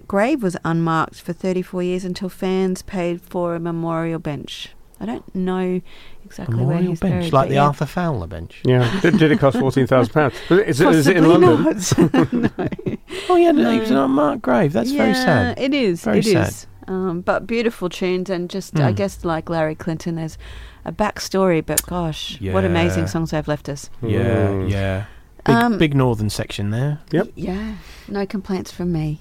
[0.06, 4.68] grave was unmarked for 34 years until fans paid for a memorial bench.
[5.00, 5.80] I don't know
[6.24, 7.64] exactly where Memorial he's bench, buried, like the yeah.
[7.66, 8.60] Arthur Fowler bench.
[8.64, 9.00] Yeah.
[9.00, 10.34] did, did it cost fourteen thousand pounds?
[10.50, 11.64] Is it, is it in London?
[11.64, 12.72] not.
[13.28, 13.70] Oh yeah, no, No.
[13.70, 14.72] it was an unmarked grave.
[14.72, 15.58] That's very Yeah, sad.
[15.58, 16.02] It is.
[16.04, 16.66] Very It is.
[16.86, 16.92] Sad.
[16.92, 18.96] Um, but beautiful tunes and just, I Mm.
[18.96, 20.38] guess, like Larry Clinton, there's
[20.84, 21.64] a backstory.
[21.64, 23.90] But gosh, what amazing songs they've left us.
[24.02, 24.70] Yeah, Mm.
[24.70, 25.04] yeah.
[25.44, 27.00] Big, Um, big northern section there.
[27.10, 27.28] Yep.
[27.34, 27.74] Yeah,
[28.08, 29.20] no complaints from me.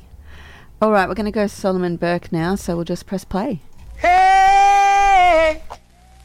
[0.82, 3.61] All right, we're going to go Solomon Burke now, so we'll just press play.
[3.97, 5.61] Hey,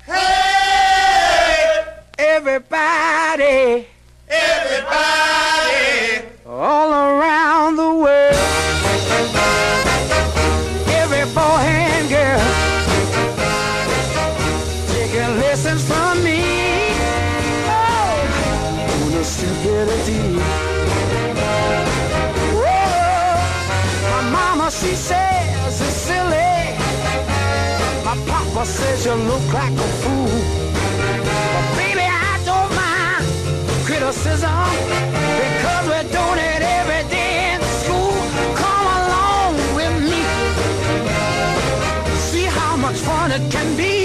[0.07, 1.84] hey,
[2.18, 3.86] everybody,
[4.28, 7.88] everybody, all around the
[28.59, 30.26] My papa says you look like a fool.
[31.54, 33.24] But baby, I don't mind
[33.86, 34.66] criticism
[35.42, 38.18] because we're doing it every day in school.
[38.62, 40.24] Come along with me.
[42.30, 43.97] See how much fun it can be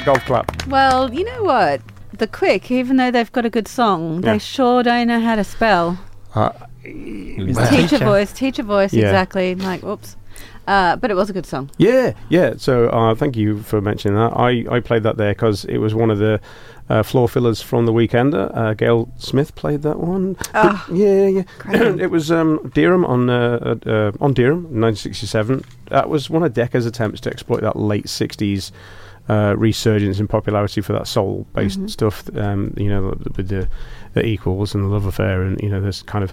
[0.00, 0.66] I golf clap.
[0.66, 1.80] Well, you know what?
[2.16, 4.32] The Quik, even though they've got a good song, Yeah.
[4.32, 5.98] they sure don't know how to spell.
[6.34, 6.50] Uh,
[6.82, 9.04] Teacher voice, teacher voice, Yeah.
[9.06, 9.54] exactly.
[9.54, 10.16] Like, whoops.
[10.66, 11.70] Uh, but it was a good song.
[11.78, 12.54] Yeah, yeah.
[12.56, 14.32] So uh, thank you for mentioning that.
[14.36, 16.40] I, I played that there because it was one of the
[16.88, 18.56] uh, floor fillers from the Weekender.
[18.56, 20.36] Uh, Gail Smith played that one.
[20.54, 21.42] Oh, yeah, yeah.
[22.00, 25.64] it was um, Deram on uh, uh, uh, on Deram, 1967.
[25.88, 28.70] That was one of Decca's attempts to exploit that late 60s.
[29.30, 31.86] Uh, resurgence in popularity for that soul-based Mm-hmm.
[31.86, 31.90] Mhm.
[31.90, 33.02] stuff, um, you know,
[33.36, 33.68] with the,
[34.14, 36.32] the equals and the love affair, and you know, this kind of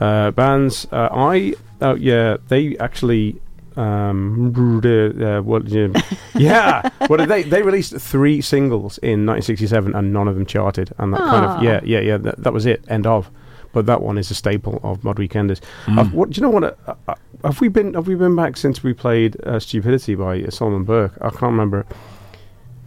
[0.00, 0.86] uh, bands.
[0.92, 3.40] Uh, I, oh yeah, they actually,
[3.76, 4.52] um,
[4.84, 5.88] uh, what, yeah,
[6.34, 6.90] yeah.
[7.08, 11.20] Well, they they released three singles in 1967, and none of them charted, and that
[11.20, 12.18] kind of yeah, yeah, yeah.
[12.18, 12.84] That, that was it.
[12.88, 13.30] End of.
[13.72, 15.60] But that one is a staple of Mod Weekenders.
[15.86, 16.12] Mm.
[16.12, 16.50] What do you know?
[16.50, 17.94] What uh, uh, have we been?
[17.94, 21.14] Have we been back since we played uh, "Stupidity" by uh, Solomon Burke?
[21.20, 21.84] I can't remember.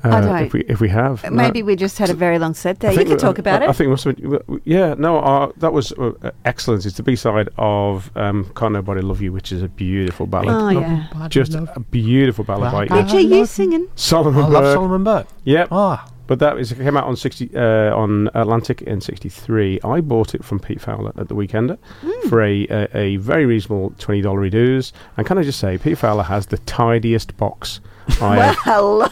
[0.04, 0.44] Uh, I don't.
[0.46, 1.32] If we if we have No.
[1.32, 2.92] Maybe we just had a very long set there.
[2.92, 3.70] You think can we- talk about I, it.
[3.70, 6.32] I think it must have been, w- w- yeah, no, uh, that was uh, uh,
[6.46, 6.86] excellent.
[6.86, 10.50] It's the B side of um, "Can't Nobody Love You," which is a beautiful ballad.
[10.50, 11.08] Oh, yeah.
[11.30, 13.88] just a beautiful ballad by Picture you singing.
[13.96, 14.54] Solomon I Burke.
[14.54, 15.28] love Solomon Burke.
[15.46, 15.68] Yep.
[15.72, 16.08] Ah.
[16.28, 19.80] But that is, it came out on sixty uh, on Atlantic in '63.
[19.84, 22.28] I bought it from Pete Fowler at the Weekender Hmm.
[22.30, 24.92] for a, a a very reasonable twenty dollar reduce.
[25.16, 27.80] And can I just say, Pete Fowler has the tidiest box
[28.22, 29.12] I have Well,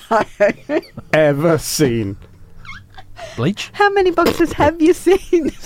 [1.14, 2.18] ever seen.
[3.36, 3.70] Bleach.
[3.74, 5.52] how many boxes have you seen?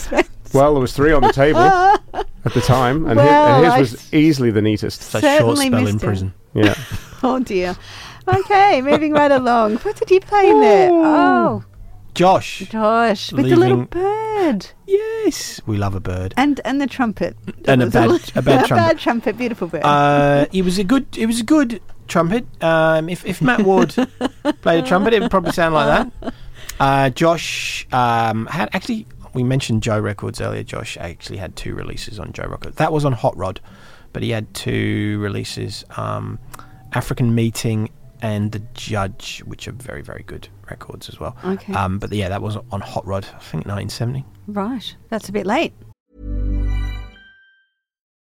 [0.52, 1.60] Well, there was three on the table
[2.14, 5.00] at the time, and hi- Well, and his, was easily the neatest.
[5.00, 6.08] It's a short Certainly spell in missed it.
[6.08, 6.34] prison.
[6.56, 6.74] Yeah.
[7.24, 7.78] oh dear.
[8.28, 9.76] Okay, moving right along.
[9.78, 10.90] What did you play in there?
[10.92, 11.64] Oh,
[12.16, 12.62] Josh.
[12.72, 16.34] Josh, with the little bird Yes, we love a bird.
[16.36, 17.38] and and the trumpet.
[17.66, 18.76] And a It was bad- li- a bad a trumpet.
[18.88, 19.84] bad trumpet, beautiful bird.
[19.84, 21.16] Uh, it was a good.
[21.16, 21.80] It was a good
[22.10, 22.46] trumpet.
[22.64, 23.90] Um, if if Matt Ward
[24.62, 25.88] played a trumpet, it would probably sound like
[26.22, 26.34] that.
[26.80, 29.06] Uh, Josh um, had actually.
[29.34, 30.64] We mentioned Joe Records earlier.
[30.64, 32.78] Josh actually had two releases on Joe Records.
[32.78, 33.60] That was on Hot Rod,
[34.14, 36.40] but he had two releases: um,
[36.94, 37.90] African Meeting
[38.22, 41.36] and The Judge, which are very very good records as well.
[41.44, 41.74] Okay.
[41.74, 43.26] Um, but yeah, that was on Hot Rod.
[43.26, 44.24] I think 1970.
[44.48, 45.74] right, that's a bit late.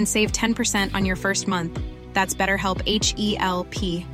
[0.00, 1.78] and save 10% on your first month.
[2.14, 4.06] That's BetterHelp H E L P.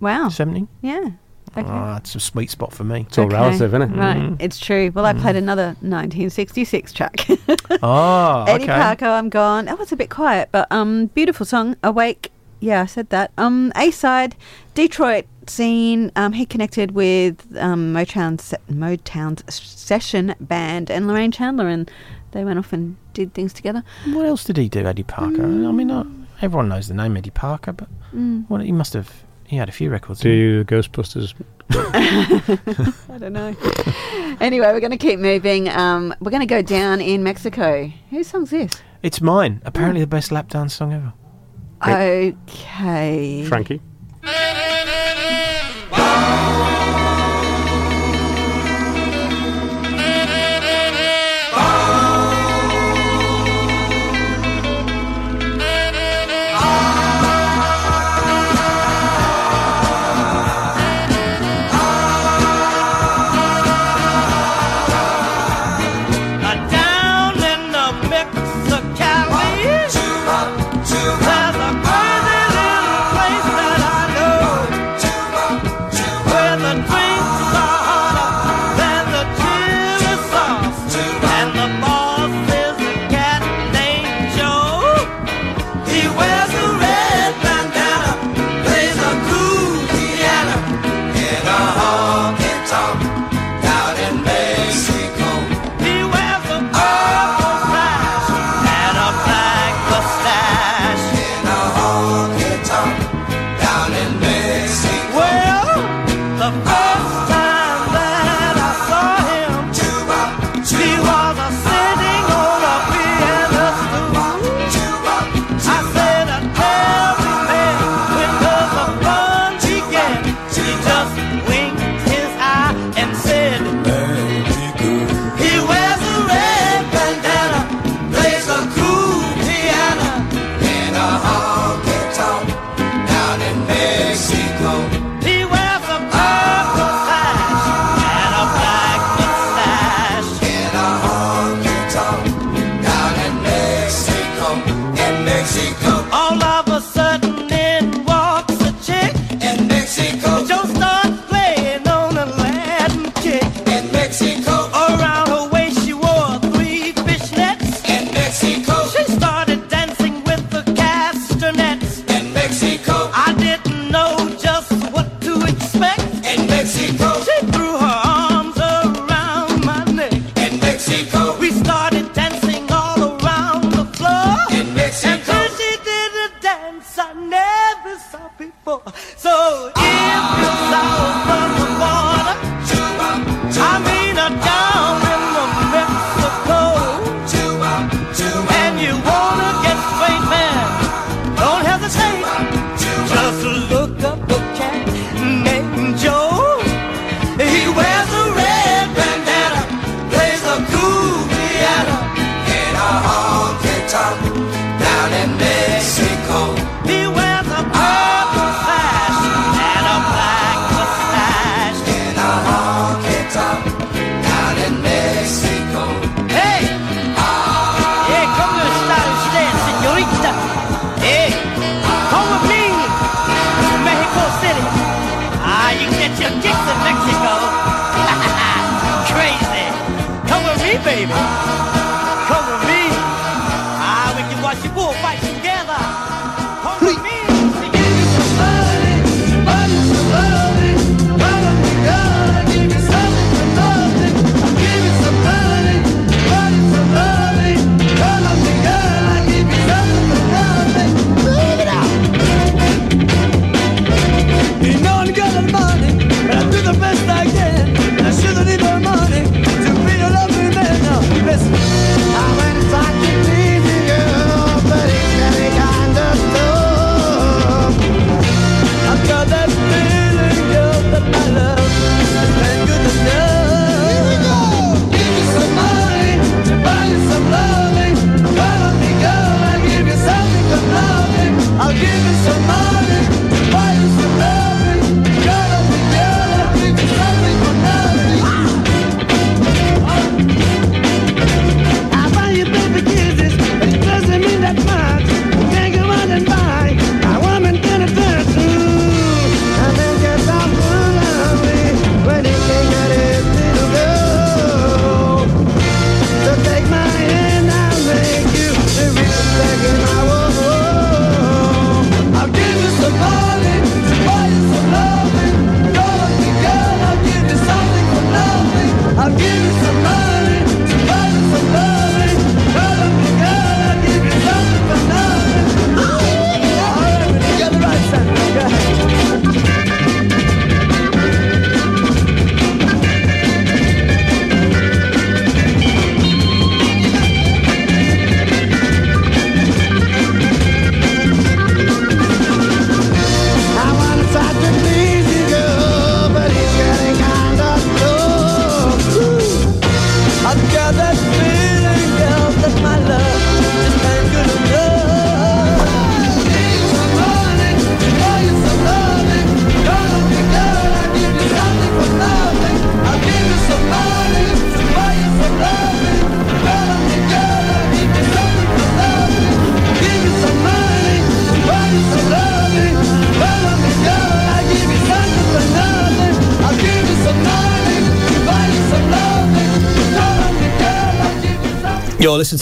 [0.00, 0.28] Wow.
[0.30, 0.66] 70?
[0.80, 1.10] Yeah.
[1.56, 1.68] Okay.
[1.68, 3.02] Oh, that's a sweet spot for me.
[3.08, 3.96] It's all relative, isn't it?
[3.96, 4.36] Right, Mm.
[4.40, 4.90] it's true.
[4.92, 7.26] Well, I played another 1966 track.
[7.84, 8.72] Oh, Eddie okay.
[8.72, 9.64] Parker, I'm gone.
[9.66, 11.76] That was a bit quiet, but um, beautiful song.
[11.82, 12.30] Awake.
[12.60, 13.32] Yeah, I said that.
[13.38, 14.34] Um, A side,
[14.74, 16.12] Detroit scene.
[16.16, 21.90] Um, he connected with um Motown's Motown's session band and Lorraine Chandler, and
[22.32, 23.82] they went off and did things together.
[24.06, 25.42] What else did he do, Eddie Parker?
[25.44, 26.04] I mean, uh,
[26.42, 28.44] everyone knows the name Eddie Parker, but Mm.
[28.48, 29.10] what he must have.
[29.46, 30.20] He had a few records.
[30.20, 31.34] Do you Ghostbusters?
[31.70, 33.54] I don't know.
[34.40, 35.68] anyway, we're going to keep moving.
[35.68, 37.90] Um, we're going to go down in Mexico.
[38.10, 38.72] Whose song's this?
[39.02, 39.60] It's mine.
[39.64, 41.12] Apparently, the best lap dance song ever.
[41.82, 43.44] Okay.
[43.46, 43.80] Frankie.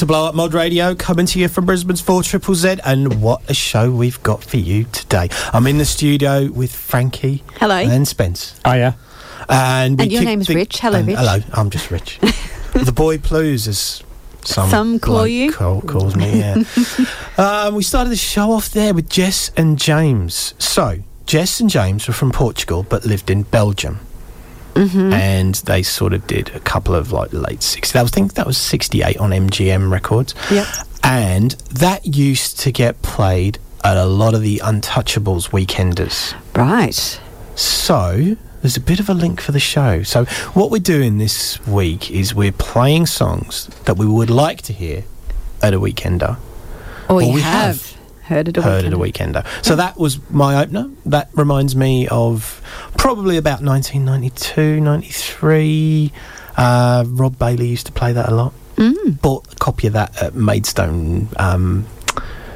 [0.01, 3.43] to Blow Up Mod Radio, coming to you from Brisbane's 4 Triple Z, and what
[3.51, 5.29] a show we've got for you today.
[5.53, 7.45] I'm in the studio with Frankie.
[7.57, 7.75] Hello.
[7.75, 8.59] And Spence.
[8.65, 8.95] Oh, yeah.
[9.47, 10.79] And, and your name's the, Rich.
[10.79, 11.19] Hello, Rich.
[11.19, 12.19] Hello, I'm just Rich.
[12.73, 14.03] the Boy Blues is
[14.43, 16.65] some, some call you call, calls me yeah
[17.37, 22.09] um, we started the show off there with jess and james so jess and james
[22.09, 24.01] were from portugal but lived in belgium
[24.81, 25.12] mm-hmm.
[25.12, 27.95] and they sort of did a couple of like late 60s.
[27.95, 30.35] I think that was 68 on MGM Records.
[30.51, 30.70] Yeah,
[31.05, 36.35] And that used to get played at a lot of the Untouchables weekenders.
[36.57, 37.20] Right.
[37.55, 40.03] So there's a bit of a link for the show.
[40.03, 40.24] So
[40.55, 45.05] what we're doing this week is we're playing songs that we would like to hear
[45.62, 46.39] at a weekender.
[47.09, 47.76] Oh, or, or we have.
[47.76, 48.00] have.
[48.31, 49.35] Heard it a Heard weekend.
[49.37, 49.64] it a weekender.
[49.64, 50.89] So that was my opener.
[51.05, 52.62] That reminds me of
[52.97, 56.12] probably about 1992, 93.
[56.57, 58.53] Uh, Rob Bailey used to play that a lot.
[58.76, 59.20] Mm.
[59.20, 61.87] Bought a copy of that at Maidstone um,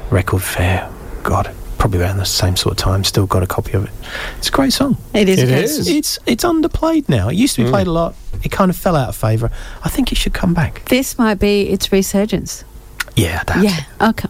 [0.09, 0.89] Record Fair.
[1.23, 3.03] God, probably around the same sort of time.
[3.03, 3.91] Still got a copy of it.
[4.37, 4.97] It's a great song.
[5.13, 5.85] It is a It great is.
[5.85, 5.95] song.
[5.95, 7.29] It's it's underplayed now.
[7.29, 7.71] It used to be Mm.
[7.71, 8.15] played a lot.
[8.43, 9.51] It kind of fell out of favour.
[9.83, 10.85] I think it should come back.
[10.89, 12.63] This might be its resurgence.
[13.15, 13.63] Yeah, that.
[13.63, 14.09] Yeah.
[14.09, 14.29] Okay.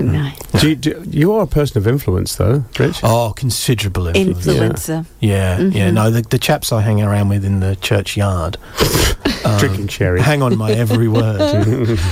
[0.00, 0.30] No.
[0.58, 3.00] Do you, do, you are a person of influence, though, Rich.
[3.02, 4.88] Oh, considerable influence.
[4.88, 5.06] Influencer.
[5.20, 5.90] Yeah, yeah.
[5.90, 5.94] Mhm.
[5.94, 8.56] No, the, the chaps I hang around with in the churchyard,
[9.44, 10.20] um, Drinking sherry.
[10.20, 11.98] hang on my every word.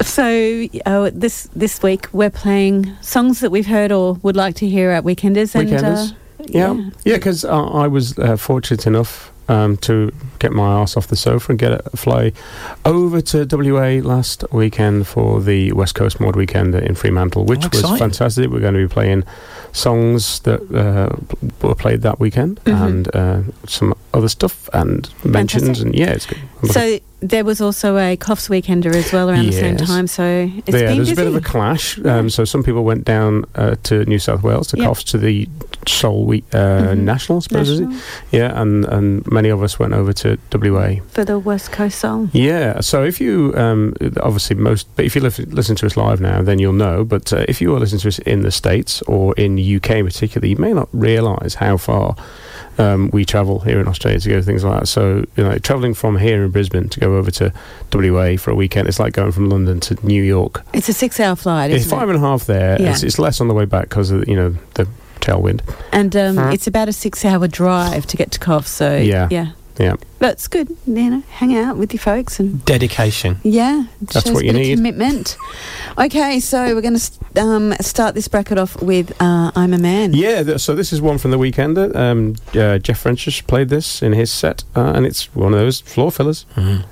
[0.00, 4.68] So uh, this this week we're playing songs that we've heard or would like to
[4.68, 5.56] hear at Weekenders.
[5.56, 6.12] And, Weekenders.
[6.12, 6.14] uh,
[6.46, 11.06] Yeah, yeah, because uh, I was uh, fortunate enough um, to get my ass off
[11.08, 12.32] the sofa and get a fly
[12.84, 17.68] over to WA last weekend for the West Coast Mod Weekend in Fremantle, which Oh,
[17.72, 18.50] was fantastic.
[18.50, 19.24] We're going to be playing
[19.72, 21.14] songs that uh,
[21.66, 22.86] were played that weekend Mhm.
[22.86, 25.86] and uh, some other stuff and mentions, Fantastic.
[25.86, 26.38] and yeah, it's good.
[26.70, 30.06] So there was also a Coffs Weekender as well around the same time.
[30.06, 31.12] So it's yeah, been there's busy.
[31.12, 31.98] a bit of a clash.
[32.04, 34.88] Um, so some people went down uh, to New South Wales to Yep.
[34.88, 35.48] Coffs to the
[35.86, 36.56] Soul Week uh,
[36.92, 36.98] Mhm.
[36.98, 37.80] National, I suppose?
[37.80, 38.00] National.
[38.30, 40.96] Yeah, and and many of us went over to WA.
[41.08, 42.30] for the West Coast song.
[42.32, 46.20] Yeah, so if you um, obviously most, but if you listen, listen to us live
[46.20, 47.04] now, then you'll know.
[47.04, 50.04] But uh, if you are listening to us in the states or in the UK
[50.04, 52.16] particularly, you may not realise how far.
[52.78, 54.86] Um, we travel here in Australia to go to things like that.
[54.86, 57.52] So, you know, travelling from here in Brisbane to go over to
[57.92, 60.64] WA for a weekend, it's like going from London to New York.
[60.72, 61.70] It's a six-hour flight.
[61.70, 62.14] It's Isn't five it?
[62.14, 62.80] and a half there.
[62.80, 62.92] Yeah.
[62.92, 64.88] It's, it's less on the way back because of you know the
[65.20, 65.60] tailwind.
[65.92, 66.50] And um, Huh?
[66.52, 68.66] it's about a six-hour drive to get to Coffs.
[68.68, 69.28] So Yeah.
[69.30, 70.68] yeah, Yeah, but it's good.
[70.86, 73.38] You know, hang out with your folks and Dedication.
[73.42, 74.76] Yeah, That's shows what a you bit of need.
[74.76, 75.36] Commitment.
[75.98, 80.12] Okay, so we're going to um, start this bracket off with uh, "I'm a Man."
[80.12, 80.42] yeah.
[80.42, 81.94] Th- so this is one from the Weekender.
[81.96, 85.80] Um, uh, Jeff French played this in his set, uh, and it's one of those
[85.80, 86.44] floor fillers.
[86.54, 86.84] Thank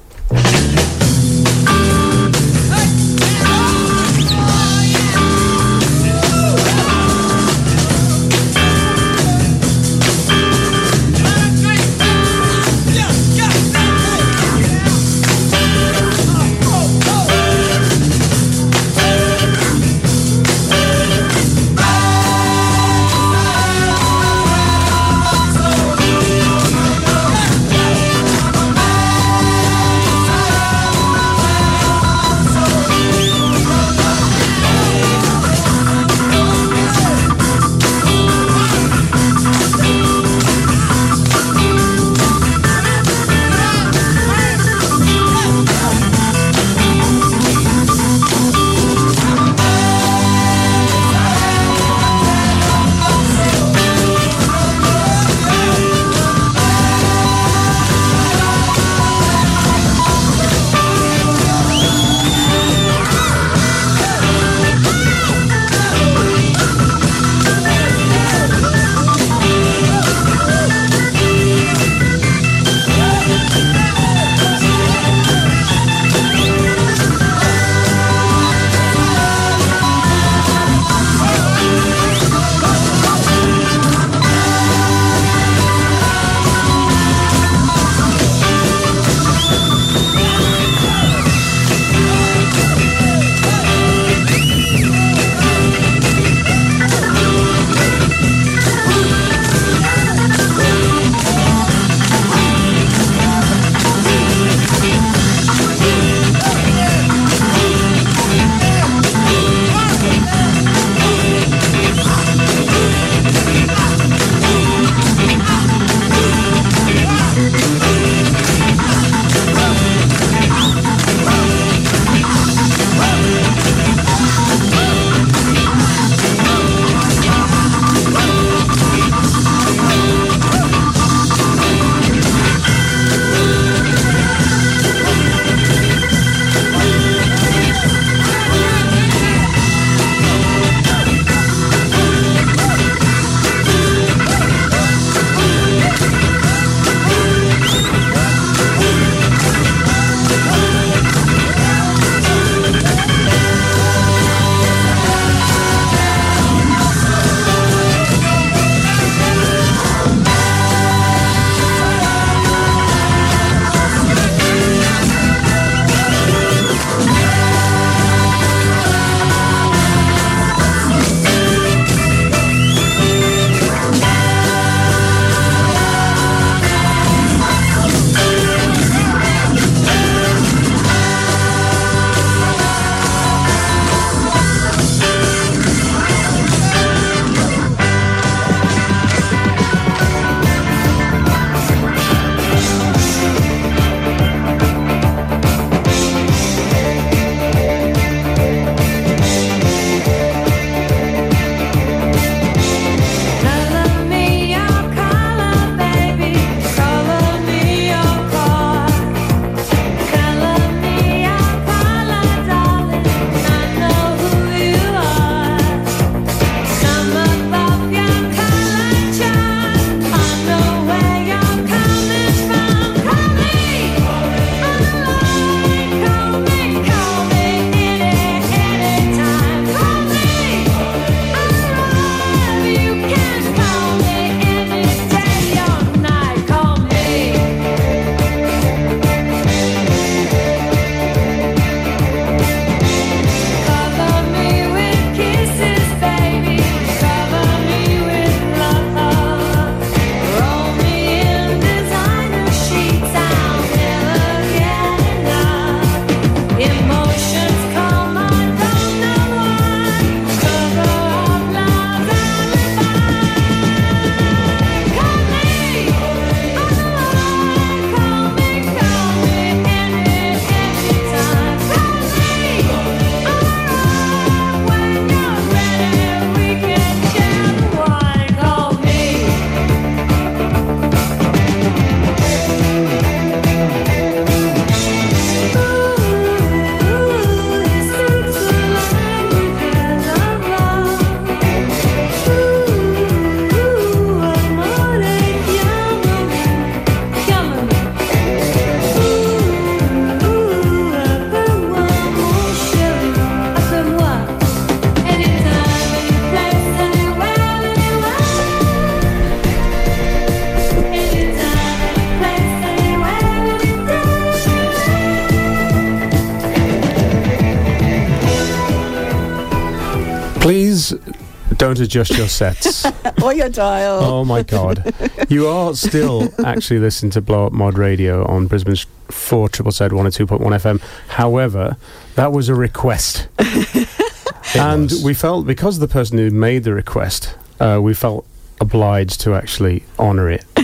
[321.81, 322.85] Don't adjust your sets.
[323.23, 324.01] or your dial.
[324.05, 324.93] Oh my God.
[325.31, 329.85] You are still actually listening to Blow Up Mod Radio on Brisbane's 4 Triple Z
[329.85, 330.83] 102.1 FM.
[331.09, 331.79] However,
[332.17, 333.29] that was a request.
[334.55, 338.27] and we felt, because the person who made the request, uh, we felt
[338.61, 340.45] obliged to actually honour it.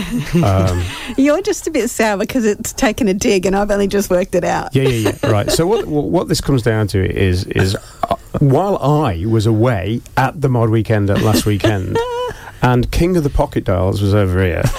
[0.41, 0.81] Um,
[1.17, 4.35] You're just a bit sour because it's taken a dig, and I've only just worked
[4.35, 4.73] it out.
[4.73, 5.29] yeah, yeah, yeah.
[5.29, 5.51] Right.
[5.51, 7.75] So what what this comes down to is is
[8.39, 11.97] while I was away at the mod weekend at last weekend,
[12.61, 14.63] and King of the Pocket Dials was over here.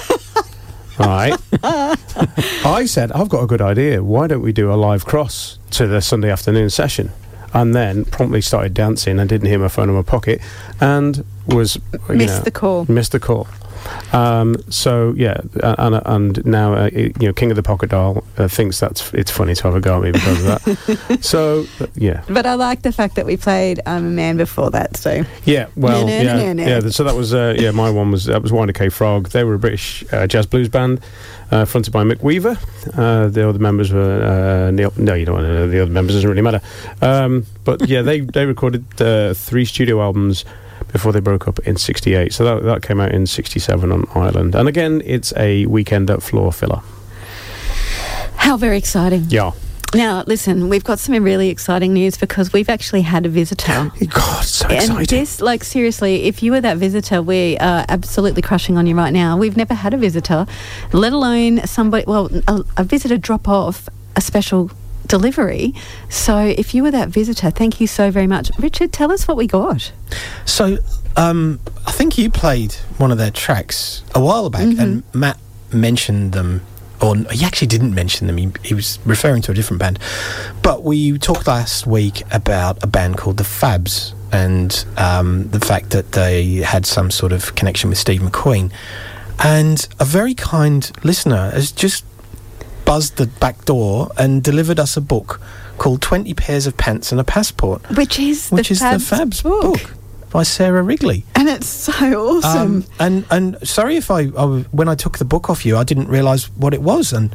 [0.99, 1.33] Right.
[1.63, 4.03] I said, I've got a good idea.
[4.03, 7.11] Why don't we do a live cross to the Sunday afternoon session?
[7.53, 10.41] And then promptly started dancing and didn't hear my phone in my pocket
[10.81, 11.79] and was
[12.09, 12.85] Missed know, the call.
[12.89, 13.47] Missed the call.
[14.11, 18.47] Um, so yeah, and, and now uh, you know King of the Pocket Doll uh,
[18.47, 21.19] thinks that's it's funny to have a go at me because of that.
[21.23, 24.71] so uh, yeah, But I like the fact that we played I'm a Man before
[24.71, 25.23] that, so.
[25.45, 26.89] yeah, well, No, no, yeah, no, yeah.
[26.89, 29.29] So that was uh, yeah, my one was that was Wynder K Frog.
[29.29, 31.01] They were a British uh, jazz blues band,
[31.51, 32.57] uh, fronted by Mick Weaver.
[32.95, 34.93] Uh, the other members were uh, Neil.
[34.97, 36.15] No, you don't want to know the other members.
[36.15, 36.61] Doesn't really matter.
[37.01, 40.45] Um, but yeah, they they recorded uh, three studio albums
[40.91, 42.33] before they broke up in '68.
[42.33, 44.55] So that that came out in '67 on Island.
[44.55, 46.81] And again, it's a weekend at floor filler.
[48.35, 49.25] How very exciting.
[49.29, 49.51] Yeah.
[49.93, 53.91] Now, listen, we've got some really exciting news because we've actually had a visitor.
[54.07, 54.97] God, so exciting.
[54.97, 58.95] and this, like, seriously, if you were that visitor, we are absolutely crushing on you
[58.95, 59.35] right now.
[59.35, 60.45] We've never had a visitor,
[60.93, 64.69] let alone somebody, well, a, a visitor drop off a special
[65.09, 65.73] delivery.
[66.07, 68.49] So if you were that visitor, thank you so very much.
[68.57, 69.91] Richard, tell us what we got.
[70.45, 70.77] So,
[71.17, 75.37] um, I think you played one of their tracks a while back, and Matt
[75.73, 76.61] mentioned them.
[77.01, 78.35] Or he actually didn't mention them.
[78.35, 79.99] He, he was referring to a different band.
[80.61, 85.91] But we talked last week about a band called the Fabs and um, the fact
[85.91, 88.69] that they had some sort of connection with Steve McQueen.
[89.41, 92.03] And a very kind listener has just
[92.89, 95.39] buzzed the back door and delivered us a book
[95.77, 97.87] called 20 Pairs of Pants and a Passport.
[97.95, 99.61] Which is Which the is Fabs the Fabs book.
[99.79, 99.93] book.
[100.31, 101.23] by Sarah Wrigley.
[101.35, 101.93] And it's so
[102.37, 102.77] awesome.
[102.77, 106.07] Um, and and sorry if I when I took the book off you, I didn't
[106.07, 107.29] realise what it was, and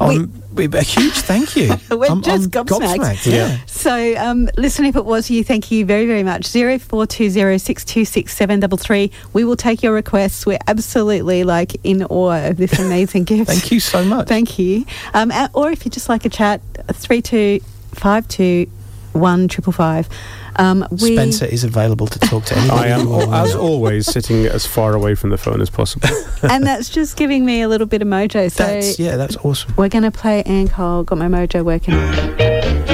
[0.00, 1.74] um, a huge thank you.
[1.90, 3.30] We're I'm, just I'm gobsmacked.
[3.30, 3.58] Yeah.
[3.66, 6.46] So, um, listen, if it was you, thank you very, very much.
[6.46, 9.10] Zero four two zero six two six seven double three.
[9.32, 10.46] We will take your requests.
[10.46, 13.50] We're absolutely like in awe of this amazing gift.
[13.50, 14.28] Thank you so much.
[14.28, 14.84] Thank you.
[15.14, 16.60] Um, or if you just like a chat,
[16.92, 17.60] three two
[17.94, 18.66] five two
[19.12, 20.08] one triple five.
[20.56, 22.80] Um, we Spencer is available to talk to anybody.
[22.80, 23.48] I am, you al- want.
[23.48, 26.08] as always, sitting as far away from the phone as possible.
[26.42, 28.50] and that's just giving me a little bit of mojo.
[28.50, 29.74] So That's yeah, that's awesome.
[29.76, 31.04] we're going to play Ann Cole.
[31.04, 32.91] Got my mojo working.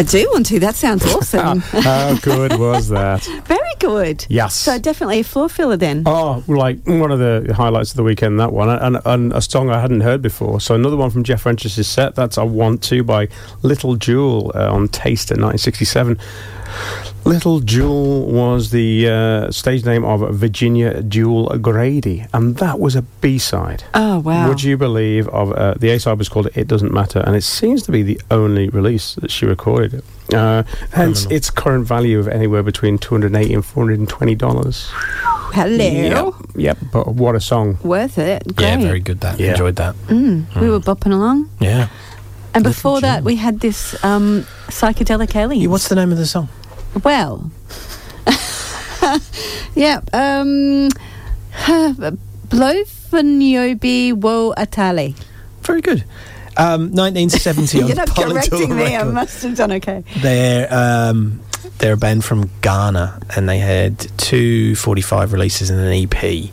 [0.00, 0.58] I do want to.
[0.58, 1.58] That sounds awesome.
[1.60, 3.22] How good was that?
[3.44, 4.24] Very good.
[4.30, 4.54] Yes.
[4.54, 6.04] So definitely a floor filler then.
[6.06, 9.68] Oh, like one of the highlights of the weekend, that one, and, and a song
[9.68, 10.58] I hadn't heard before.
[10.58, 12.14] So another one from Jeff Ventures' set.
[12.14, 13.28] That's "I Want to" by
[13.60, 16.18] Little Jewel uh, on Taste in 1967.
[17.24, 23.02] Little Jewel was the uh, stage name of Virginia Jewel Grady, and that was a
[23.02, 23.84] B side.
[23.94, 24.48] Oh wow.
[24.48, 25.28] Would you believe?
[25.28, 28.02] Of uh, the A side was called "It Doesn't Matter," and it seems to be
[28.02, 30.02] the only release that she recorded.
[30.32, 34.08] Uh, hence, its current value of anywhere between two hundred eighty and four hundred and
[34.08, 34.88] twenty dollars.
[35.52, 36.34] Hello.
[36.56, 36.78] Yep, yep.
[36.92, 37.76] But what a song!
[37.82, 38.42] Worth it.
[38.58, 39.20] Yeah, very good.
[39.20, 39.50] That Yeah.
[39.50, 39.94] enjoyed that.
[40.08, 41.50] Mm, We were bopping along.
[41.60, 41.88] Yeah.
[42.54, 45.70] And before that, we had this um, psychedelic alien.
[45.70, 46.48] What's the name of the song?
[47.04, 47.50] Well,
[49.74, 50.00] yeah.
[50.12, 50.88] Um,
[52.48, 55.14] Blofaniobi Wo Atali.
[55.62, 56.04] Very good.
[56.56, 58.96] Um, 1970 You're not correcting me.
[58.96, 60.02] I must have done okay.
[60.18, 61.40] They're um,
[61.78, 66.50] they're a band from Ghana, and they had two 45 releases and an EP.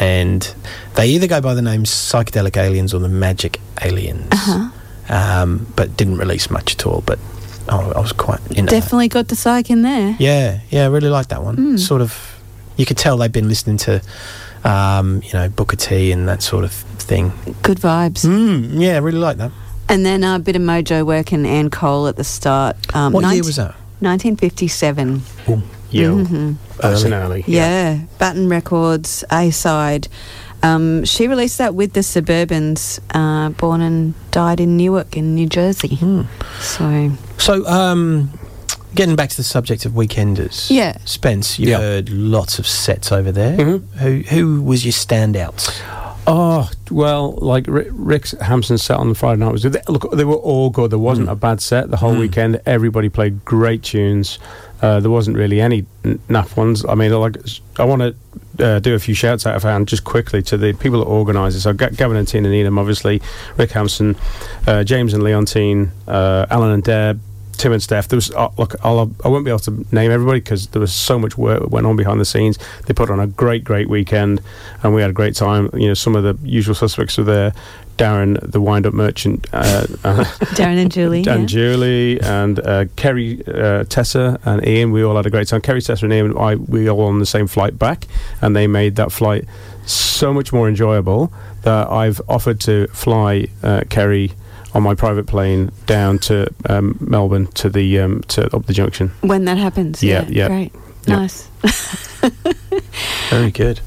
[0.00, 0.52] And
[0.96, 4.70] they either go by the names Psychedelic Aliens or the Magic Aliens, Uh-huh.
[5.08, 7.02] um, but didn't release much at all.
[7.06, 7.20] But
[7.68, 8.70] I, I was quite into that.
[8.70, 10.16] Definitely got the psych in there.
[10.18, 11.56] Yeah, yeah, I really like that one.
[11.56, 11.78] Mm.
[11.78, 12.38] Sort of,
[12.76, 14.02] you could tell they've been listening to,
[14.64, 17.32] um, you know, Booker T and that sort of thing.
[17.62, 18.24] Good vibes.
[18.26, 19.50] Mm, yeah, I really like that.
[19.88, 22.76] And then a bit of mojo work and Ann Cole at the start.
[22.94, 23.74] Um, What year was that?
[24.00, 25.22] 1957.
[25.90, 26.56] Yo, Mhm.
[26.80, 27.44] that's an early.
[27.46, 30.08] Yeah, Baton Records, A side.
[30.64, 35.46] Um, she released that with the Suburbans, uh, born and died in Newark in New
[35.46, 35.96] Jersey.
[35.96, 36.22] Hmm.
[36.60, 38.30] So, So, um,
[38.94, 40.70] getting back to the subject of weekenders.
[40.70, 40.96] Yeah.
[41.04, 41.78] Spence, you Yeah.
[41.78, 43.56] heard lots of sets over there.
[43.58, 43.82] Mhm.
[43.98, 45.70] Who who was your standouts?
[46.26, 50.10] Oh well, like Rick, Rick Hampson set on the Friday night was they, look.
[50.16, 50.90] They were all good.
[50.90, 52.20] There wasn't a bad set the whole Mm.
[52.20, 52.60] weekend.
[52.64, 54.38] Everybody played great tunes.
[54.84, 55.86] Uh, there wasn't really any
[56.28, 56.84] naff ones.
[56.84, 57.38] I mean, like
[57.78, 60.74] I want to uh, do a few shouts out of hand just quickly to the
[60.74, 61.60] people that organised it.
[61.60, 63.22] So Ga- Gavin and Tina Needham, obviously,
[63.56, 64.14] Rick Hampson,
[64.66, 67.18] uh, James and Leontine, uh, Alan and Deb.
[67.56, 68.08] Tim and Steph.
[68.08, 68.74] There was uh, look.
[68.84, 71.70] I'll, I won't be able to name everybody because there was so much work that
[71.70, 72.58] went on behind the scenes.
[72.86, 74.40] They put on a great, great weekend,
[74.82, 75.70] and we had a great time.
[75.74, 77.52] You know, some of the usual suspects were there.
[77.96, 80.24] Darren, the wind-up merchant, uh, uh,
[80.56, 81.24] Darren and Julie.
[81.28, 81.46] and yeah.
[81.46, 84.90] Julie, and uh, Kerry, uh, Tessa, and Ian.
[84.90, 85.60] We all had a great time.
[85.60, 86.26] Kerry, Tessa, and Ian.
[86.30, 88.06] and I we all on the same flight back,
[88.42, 89.44] and they made that flight
[89.86, 91.32] so much more enjoyable
[91.62, 94.32] that I've offered to fly uh, Kerry
[94.74, 99.10] on my private plane down to um, Melbourne to the um, to up the junction.
[99.22, 100.02] when that happens.
[100.02, 100.48] Yeah, Yeah, yeah.
[100.48, 100.72] Great.
[101.06, 101.16] Yeah.
[101.16, 101.48] Nice.
[103.30, 103.80] Very good.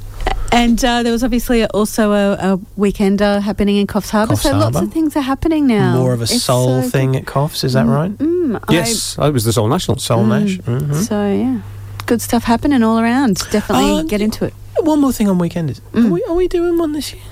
[0.51, 4.33] And uh, there was obviously also a, a weekender happening in Coffs Harbour.
[4.33, 5.93] Coffs so lots of things are happening now.
[5.97, 8.11] More of a It's soul so thing at Coffs, is that right?
[8.17, 9.97] Mm, I- Yes, that was the Soul National.
[9.97, 10.29] Soul Mm.
[10.29, 10.57] Nash.
[10.65, 11.61] hmm So yeah,
[12.05, 13.37] good stuff happening all around.
[13.51, 14.53] Definitely Uh, get into it.
[14.79, 15.81] One more thing on weekenders.
[15.91, 16.05] Mm.
[16.07, 17.23] Are, we, are we doing one this year?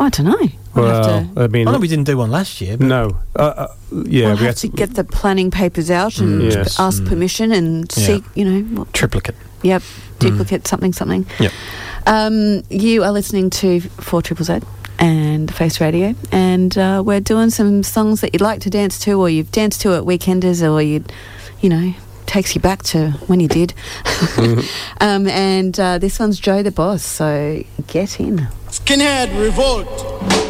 [0.00, 0.48] I don't know.
[0.74, 2.76] We'll Well, to, I mean, I know we didn't do one last year.
[2.78, 6.18] But no, uh, uh, yeah, we'll we have had to get the planning papers out
[6.18, 6.52] and Mm.
[6.52, 6.80] Yes.
[6.80, 7.08] ask Mm.
[7.08, 8.06] permission and Yeah.
[8.06, 9.34] seek, you know, what, triplicate.
[9.62, 9.82] yep,
[10.18, 11.26] duplicate something something.
[11.38, 11.52] Yep.
[12.06, 14.60] Um, you are listening to Four Triple Z
[14.98, 19.12] and Face Radio, and uh, we're doing some songs that you'd like to dance to,
[19.20, 21.04] or you've danced to at weekenders, or you,
[21.60, 21.92] you know,
[22.26, 23.74] takes you back to when you did.
[25.00, 28.48] um, and uh, this one's Joe the Boss, so get in.
[28.70, 30.49] Skinhead revolt.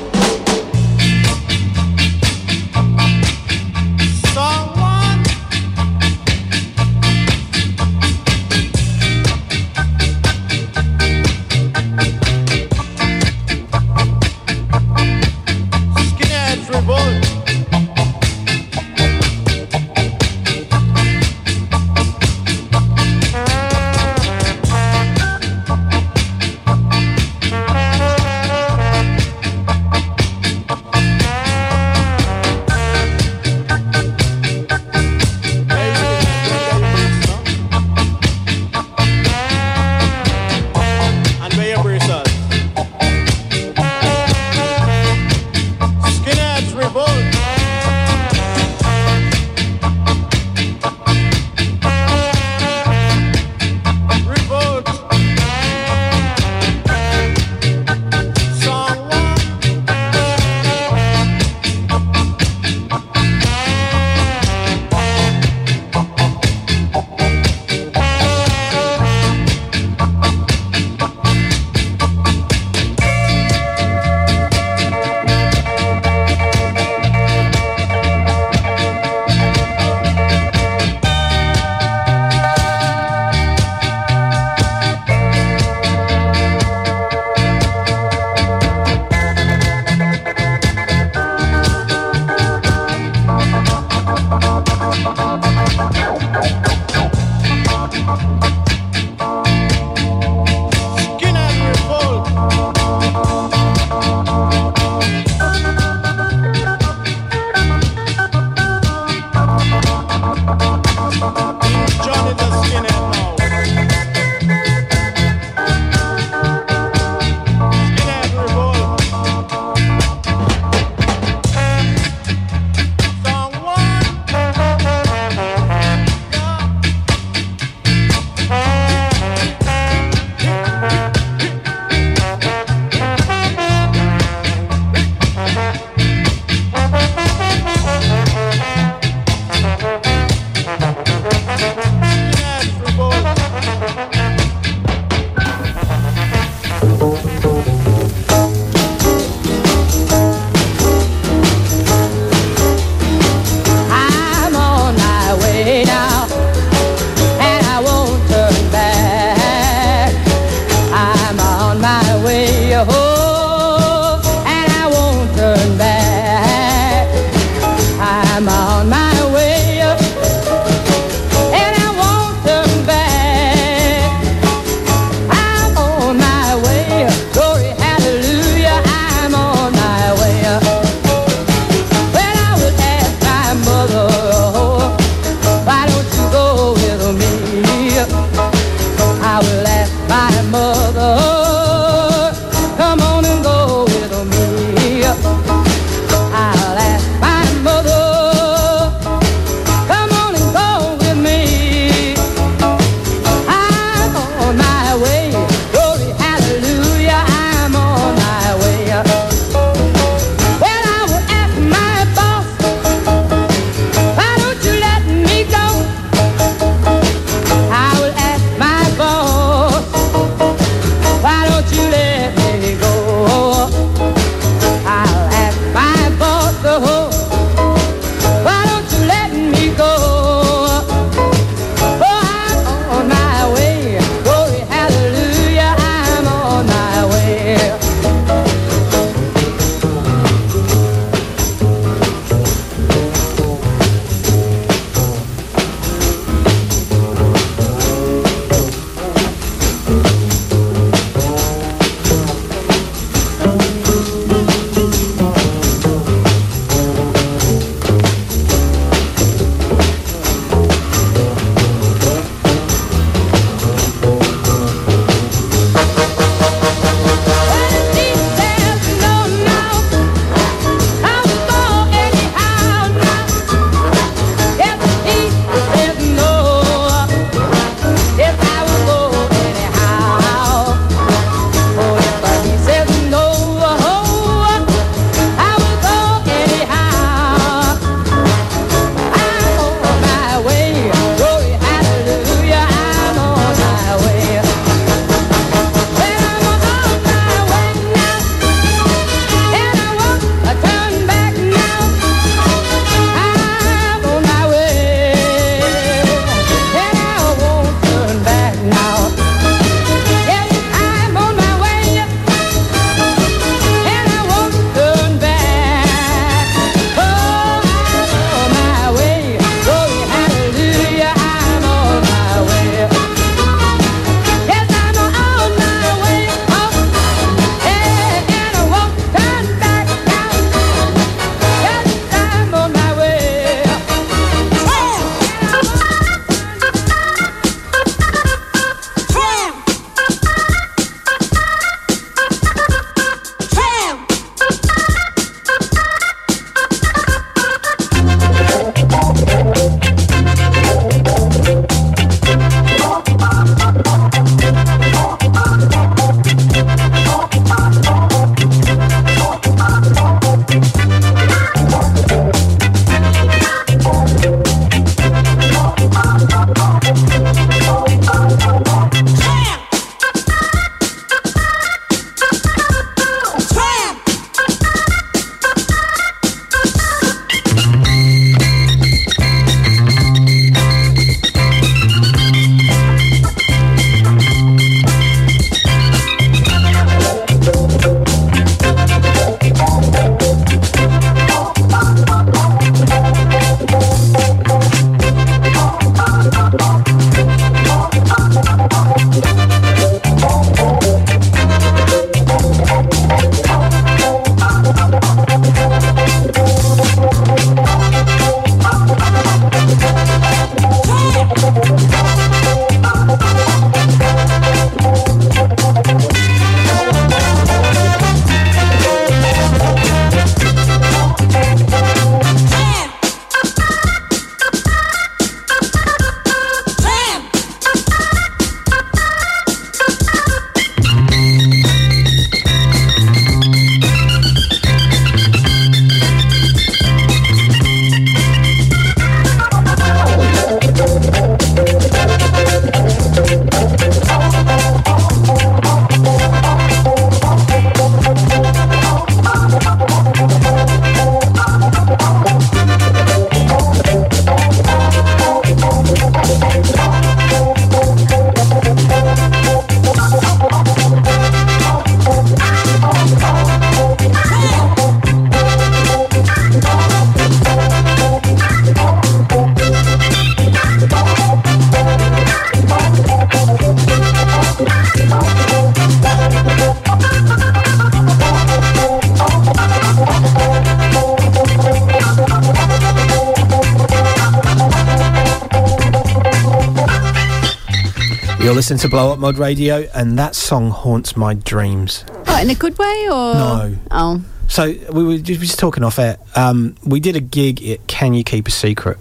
[488.71, 492.05] You're to Blow Up Mod Radio, and that song haunts my dreams.
[492.29, 493.77] Oh, in a good way or No.
[493.91, 496.19] Oh, So we were just, we were just talking off air.
[496.37, 498.97] Um, we did a gig at Can You Keep a Secret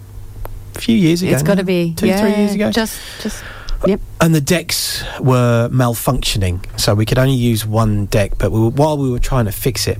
[0.74, 1.30] a few years ago.
[1.30, 2.72] it's got to be two, yeah, three years ago.
[2.72, 3.44] Just, just
[3.86, 4.00] yep.
[4.20, 8.38] and the decks were malfunctioning, so we could only use one deck.
[8.38, 9.98] But we were, while we were trying to fix it,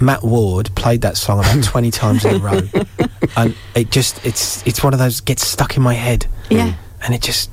[0.00, 2.60] Matt Ward played that song about twenty times in a row,
[3.36, 6.26] and it just it's it's one of those gets stuck in my head.
[6.50, 6.74] Yeah.
[7.04, 7.50] and it just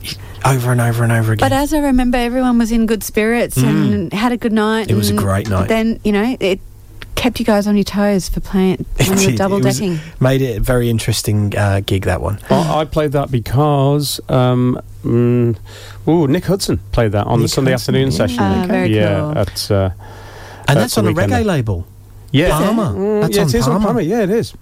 [0.50, 1.50] over and over and over again.
[1.50, 4.88] But as I remember, everyone was in good spirits and had a good night.
[4.88, 4.92] Mm.
[4.92, 5.68] It was a great night.
[5.68, 6.60] Then you know it
[7.16, 10.00] kept you guys on your toes for playing when you were double was- decking.
[10.22, 12.04] made it a very interesting uh, gig.
[12.06, 12.40] That one.
[12.50, 15.58] I, I played that because um, mm,
[16.08, 18.18] ooh, Nick Hudson played that on the Sunday Hudson, afternoon yeah.
[18.18, 18.40] session.
[18.40, 19.38] Ah, very yeah, cool.
[19.38, 19.90] at, uh,
[20.68, 21.32] And at that's on a weekend.
[21.34, 21.86] reggae label.
[22.32, 22.94] Yeah, Pama.
[22.96, 23.88] Mm, That's yeah, on it is on Pama.
[23.88, 24.02] Pama.
[24.04, 24.54] Yeah, it is.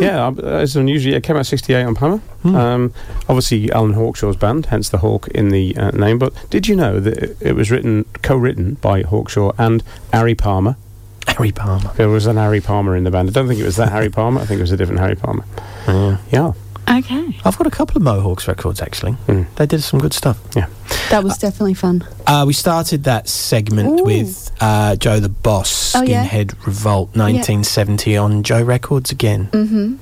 [0.00, 0.32] Yeah, uh,
[0.62, 1.14] it's unusual.
[1.14, 2.18] It came out '68 on Pama.
[2.42, 2.54] Hmm.
[2.54, 2.92] Um,
[3.28, 6.18] obviously, Alan Hawkshaw's band, hence the Hawk in the uh, name.
[6.18, 9.82] But did you know that it- it was written, co-written by Hawkshaw and
[10.12, 10.76] Harry Palmer?
[11.28, 11.90] Harry Palmer.
[11.96, 13.28] There was an Harry Palmer in the band.
[13.28, 14.40] I don't think it was that Harry Palmer.
[14.40, 15.44] I think it was a different Harry Palmer.
[16.30, 16.52] Yeah.
[16.88, 19.12] Okay, I've got a couple of Mohawks records actually.
[19.12, 19.42] Hmm.
[19.56, 20.38] They did some good stuff.
[20.54, 20.68] Yeah.
[21.10, 22.04] that was definitely fun.
[22.26, 24.04] Uh, we started that segment Ooh.
[24.04, 26.24] with uh, Joe the Boss, Oh, yeah?
[26.26, 29.48] Skinhead Revolt, 1970 on Joe Records again.
[29.48, 29.96] Mm-hmm.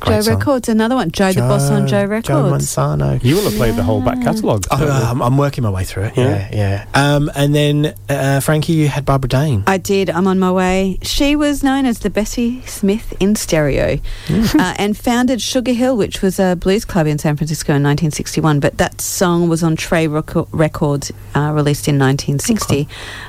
[0.00, 0.38] Great Joe song.
[0.38, 1.10] Records, another one.
[1.10, 2.28] Joe, the boss on Joe Records.
[2.28, 3.22] Joe Mansano.
[3.22, 4.66] You will have played the whole back catalogue.
[4.70, 6.16] Oh, uh, I'm, I'm working my way through it.
[6.16, 6.86] Yeah, Yeah.
[6.94, 7.14] yeah.
[7.16, 9.64] Um, and then uh, Frankie, you had Barbara Dane.
[9.66, 10.08] I did.
[10.10, 10.98] I'm on my way.
[11.02, 13.98] She was known as the Bessie Smith in stereo
[14.30, 18.60] uh, and founded Sugar Hill, which was a blues club in San Francisco in 1961.
[18.60, 22.88] But that song was on Trey Reco- Records, uh, released in 1960.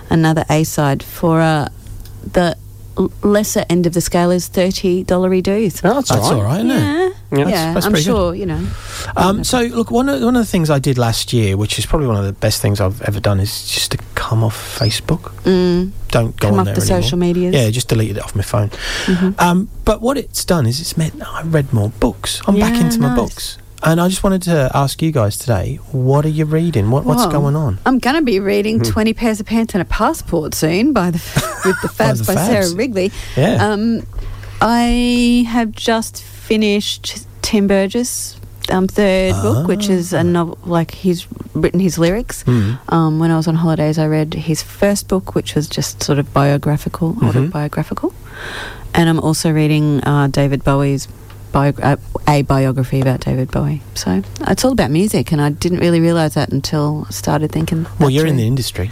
[0.10, 1.70] Another A side for uh,
[2.32, 2.56] the l-
[3.24, 5.06] lesser end of the scale is $30
[5.44, 5.82] dues.
[5.84, 6.58] Oh, that's, That's all all right.
[6.58, 7.14] right, isn't it?
[7.32, 8.12] Yeah, Yeah, yeah, that's I'm pretty good.
[8.12, 8.68] sure, you know.
[9.16, 11.86] Um, so, look, one of, one of the things I did last year, which is
[11.86, 15.32] probably one of the best things I've ever done, is just to come off Facebook.
[15.44, 17.02] Mm, Don't go come on off there the anymore.
[17.04, 17.54] social medias.
[17.56, 18.70] Yeah, just deleted it off my phone.
[19.06, 19.40] Mhm.
[19.40, 22.42] Um, but what it's done is it's meant I read more books.
[22.48, 23.58] I'm back Yeah, into my books.
[23.82, 26.92] And I just wanted to ask you guys today, what are you reading?
[26.92, 27.80] What, what's Well, going on?
[27.86, 28.84] I'm going to be reading Hmm.
[28.84, 31.18] 20 Pairs of Pants and a Passport soon by the
[31.66, 33.12] with the By Fabs the by, Sarah Wrigley.
[33.38, 33.66] Yeah.
[33.72, 34.06] Um,
[34.62, 38.36] I have just finished Tim Burgess'
[38.70, 42.42] um, third book, which is a novel, like he's written his lyrics.
[42.44, 42.74] Hmm.
[42.90, 46.20] Um, when I was on holidays, I read his first book, which was just sort
[46.20, 47.26] of biographical, Mm-hmm.
[47.28, 48.14] autobiographical.
[48.94, 51.08] And I'm also reading uh, David Bowie's
[51.52, 51.98] bio- uh,
[52.28, 53.82] a biography about David Bowie.
[53.96, 57.86] So it's all about music, and I didn't really realise that until I started thinking.
[58.00, 58.92] Well, you're in the industry.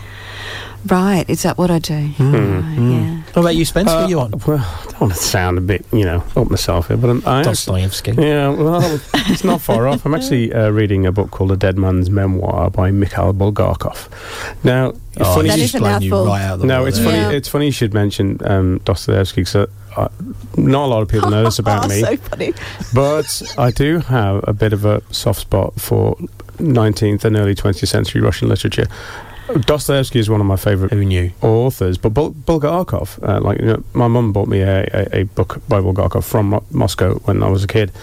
[0.86, 1.26] right.
[1.30, 1.94] Is that what I do?
[1.94, 2.92] Mm, Right, mm.
[2.92, 3.22] Yeah.
[3.34, 3.88] What about you, Spence?
[3.88, 4.32] what Uh, are you on?
[4.48, 7.24] Well, I don't want to sound a bit, you know, up myself here, but I'm,
[7.28, 8.14] I Dostoevsky.
[8.18, 10.06] Yeah, well, it's not far off.
[10.06, 14.08] I'm actually uh, reading a book called A Dead Man's Memoir by Mikhail Bulgakov.
[14.64, 15.50] Now, it's Oh, funny.
[15.50, 16.26] That he's is just a blown you mouthful.
[16.28, 17.06] right out the no, it's there.
[17.08, 17.18] funny.
[17.18, 17.32] Yeah.
[17.32, 19.68] It's funny you should mention um, Dostoevsky because
[19.98, 20.10] uh,
[20.58, 22.02] not a lot of people know this about oh, me.
[22.02, 22.54] so funny.
[22.94, 26.16] But I do have a bit of a soft spot for
[26.58, 28.88] 19th and early 20th century Russian literature.
[29.62, 31.32] Dostoevsky is one of my favourite Who knew?
[31.42, 35.24] authors, but Bul- Bulgakov, uh, like you know, my mum bought me a, a, a
[35.24, 37.94] book by Bulgakov from Mo- Moscow when I was a kid,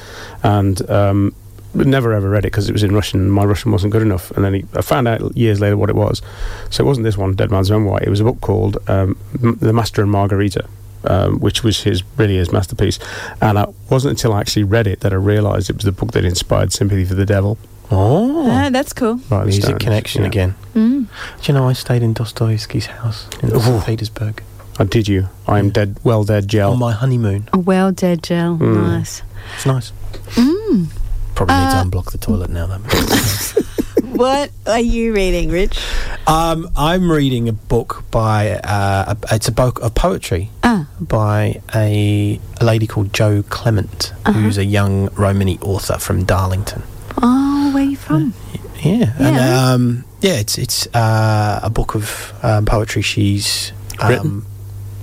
[0.42, 1.34] and um,
[1.74, 3.20] never ever read it because it was in Russian.
[3.20, 5.90] and My Russian wasn't good enough, and then he, I found out years later what
[5.90, 6.22] it was.
[6.70, 8.02] So it wasn't this one, Dead Man's Memoir.
[8.02, 10.66] It was a book called um, M- The Master and Margarita.
[11.06, 12.98] Um, which was his really his masterpiece,
[13.40, 16.12] and it wasn't until I actually read it that I realised it was the book
[16.12, 17.58] that inspired Sympathy for the Devil.
[17.90, 19.16] Oh, Ah, that's cool.
[19.28, 19.82] by the music Stones.
[19.82, 20.28] connection Yeah.
[20.28, 20.54] again.
[20.74, 21.06] Mm.
[21.42, 23.60] Do you know I stayed in Dostoevsky's house in Ooh.
[23.60, 23.84] St.
[23.84, 24.42] Petersburg
[24.80, 25.28] Oh, did you?
[25.46, 26.72] I am dead, well dead, gel.
[26.72, 27.48] on my honeymoon?
[27.52, 28.56] A well dead gel.
[28.56, 28.74] Mm.
[28.86, 29.22] Nice.
[29.56, 29.92] It's nice.
[30.36, 30.86] Mm.
[31.34, 32.66] Probably need to Uh, unblock the toilet now.
[32.66, 32.78] Though.
[34.14, 35.78] what are you reading, Rich?
[36.26, 40.88] um, I'm reading a book by uh, a, it's a book of poetry Ah.
[41.00, 44.32] by a, a lady called Jo Clement, Uh-huh.
[44.38, 46.82] who's a young Romany author from Darlington.
[47.22, 48.34] Oh, where are you from?
[48.82, 49.72] Yeah, and Yeah.
[49.72, 53.72] um, yeah, it's it's uh, a book of um, poetry she's
[54.02, 54.18] Written?
[54.18, 54.46] um,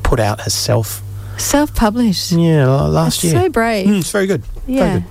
[0.03, 1.01] put out herself.
[1.37, 2.31] Self published.
[2.31, 3.43] Yeah, last That's year.
[3.43, 3.87] so brave.
[3.87, 4.43] Mm, it's very good.
[4.67, 4.93] Very yeah.
[4.99, 5.03] good.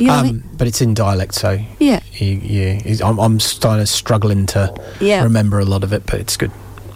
[0.00, 2.00] You know, Um, but it's in dialect, so yeah.
[2.20, 5.22] it's- I'm, I'm kind of struggling to Yeah.
[5.24, 6.50] remember a lot of it, but it's good.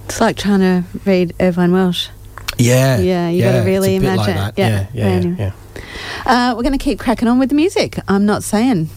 [0.07, 2.09] It's like trying to read Irvine Welsh.
[2.59, 4.37] Yeah, Yeah, you gotta it's really a bit like imagine.
[4.37, 4.59] that.
[4.59, 5.37] Yeah, Yeah, yeah, yeah.
[5.39, 5.53] yeah.
[6.27, 7.99] Uh, we're going to keep cracking on with the music.
[8.09, 8.89] I'm not saying.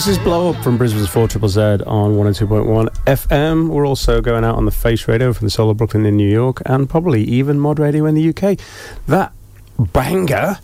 [0.00, 3.68] This is Blow Up from Brisbane's 4 Triple Z on 102.1 FM.
[3.68, 6.62] We're also going out on the Face Radio from the Solar Brooklyn in New York
[6.64, 8.58] and probably even Mod Radio in the UK.
[9.08, 9.34] That
[9.78, 10.58] banger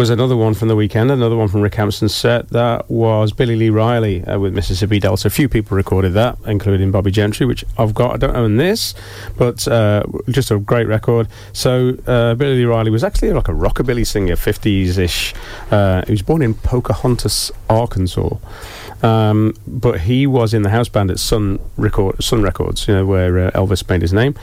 [0.00, 2.48] was another one from the weekend, another one from Rick Hampson's set.
[2.48, 5.28] That was Billy Lee Riley uh, with Mississippi Delta.
[5.28, 8.14] A few people recorded that, including Bobbie Gentry, which I've got.
[8.14, 8.94] I don't own this,
[9.36, 11.28] but uh, just a great record.
[11.52, 15.34] So uh, Billy Lee Riley was actually like a rockabilly singer, 50s ish.
[15.70, 18.38] Uh, he was born in Pocahontas, Arkansas.
[19.02, 23.04] Um, but he was in the house band at Sun Record, Sun Records, you know,
[23.04, 24.34] where uh, Elvis made his name,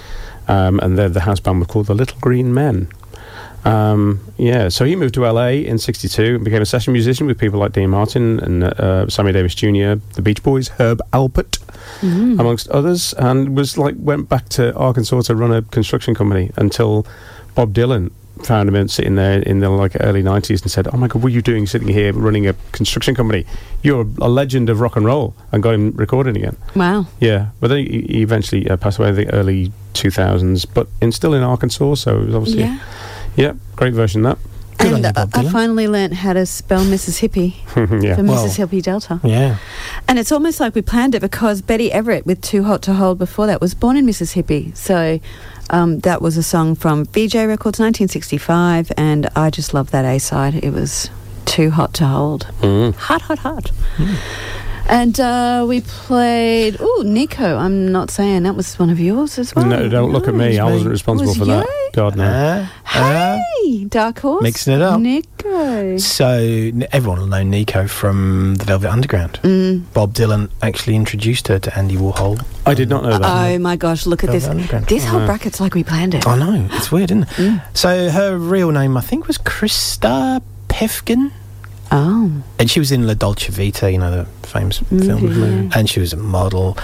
[0.47, 2.89] um, and the, the house band was called the Little Green Men.
[3.67, 7.37] Um, yeah, so he moved to LA in '62 and became a session musician with
[7.37, 11.59] people like Dean Martin and uh, Sammy Davis Jr., the Beach Boys, Herb Alpert,
[12.01, 12.39] Mm.
[12.39, 17.07] amongst others, and was like went back to Arkansas to run a construction company until
[17.55, 18.11] Bob Dylan
[18.43, 21.29] found him sitting there in the like early '90s and said, "Oh my God, what
[21.31, 23.45] are you doing sitting here running a construction company?
[23.83, 26.57] You're a legend of rock and roll," and got him recording again.
[26.75, 27.07] Wow.
[27.21, 31.11] Yeah, but then he, he eventually uh, passed away in the early 2000s, but in,
[31.13, 32.79] still in Arkansas, so it was obviously Yeah.
[33.37, 34.85] Yeah, great version of that.
[34.85, 37.99] and uh, I finally learnt how to spell Mississippi that.
[38.03, 39.19] yeah, for Mississippi Delta.
[39.23, 39.57] Yeah.
[40.07, 43.17] And it's almost like we planned it because Betty Everett with Too Hot to Hold
[43.19, 44.71] before that was born in Mississippi.
[44.75, 45.19] So
[45.69, 50.19] um, that was a song from Vee-Jay Records 1965 and I just love that A
[50.19, 50.55] side.
[50.55, 51.09] It was
[51.45, 52.47] Too Hot to Hold.
[52.61, 52.93] Mm.
[52.95, 53.71] Hot, hot, hot.
[54.89, 57.57] And uh, we played, Oh, Nico.
[57.57, 59.65] I'm not saying that was one of yours as well.
[59.65, 60.57] No, don't look at me.
[60.59, 61.67] I wasn't responsible Was for that.
[61.93, 62.67] God no.
[62.85, 64.43] Hey, Dark Horse.
[64.43, 64.99] Mixing it up.
[65.01, 65.97] Nico.
[65.97, 69.39] So everyone will know Nico from the Velvet Underground.
[69.43, 69.83] Mm.
[69.93, 72.43] Bob Dylan actually introduced her to Andy Warhol.
[72.65, 73.55] I did not know that.
[73.55, 74.43] Oh my gosh, look at this.
[74.45, 74.85] Velvet Underground.
[74.87, 75.27] This whole I know.
[75.27, 76.25] bracket's like we planned it.
[76.27, 77.29] I know it's weird, isn't it?
[77.29, 77.61] Mm.
[77.75, 81.31] So her real name, I think, was Christa Päffgen.
[81.91, 82.43] Oh.
[82.59, 85.71] And she was in La Dolce Vita, you know, the famous Movie, film.
[85.73, 86.77] And she was a model.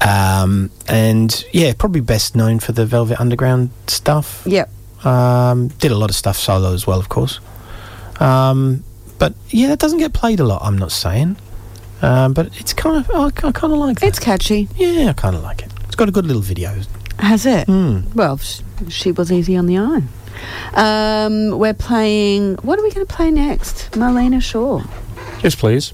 [0.00, 4.42] Um, and yeah, probably best known for the Velvet Underground stuff.
[4.46, 4.70] Yep.
[5.04, 7.40] Um, did a lot of stuff solo as well, of course.
[8.20, 8.84] Um,
[9.18, 10.62] but yeah, that doesn't get played a lot.
[10.62, 11.36] I'm not saying,
[12.02, 14.06] um, but it's kind of I, I kind of like that.
[14.06, 14.68] It's catchy.
[14.76, 15.72] Yeah, I kind of like it.
[15.86, 16.80] It's got a good little video.
[17.18, 17.66] Has it?
[17.68, 18.14] Mm.
[18.14, 20.02] Well, sh- she was easy on the eye.
[20.74, 22.56] Um, we're playing.
[22.56, 23.90] What are we going to play next?
[23.92, 24.82] Marlena Shaw.
[25.42, 25.92] Yes, please.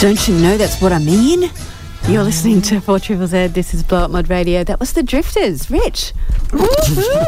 [0.00, 1.50] Don't you know that's what I mean?
[2.08, 3.48] You're listening to 4 Triple Z.
[3.48, 4.64] This is Blow Up Mod Radio.
[4.64, 5.70] That was the Drifters.
[5.70, 6.14] Rich.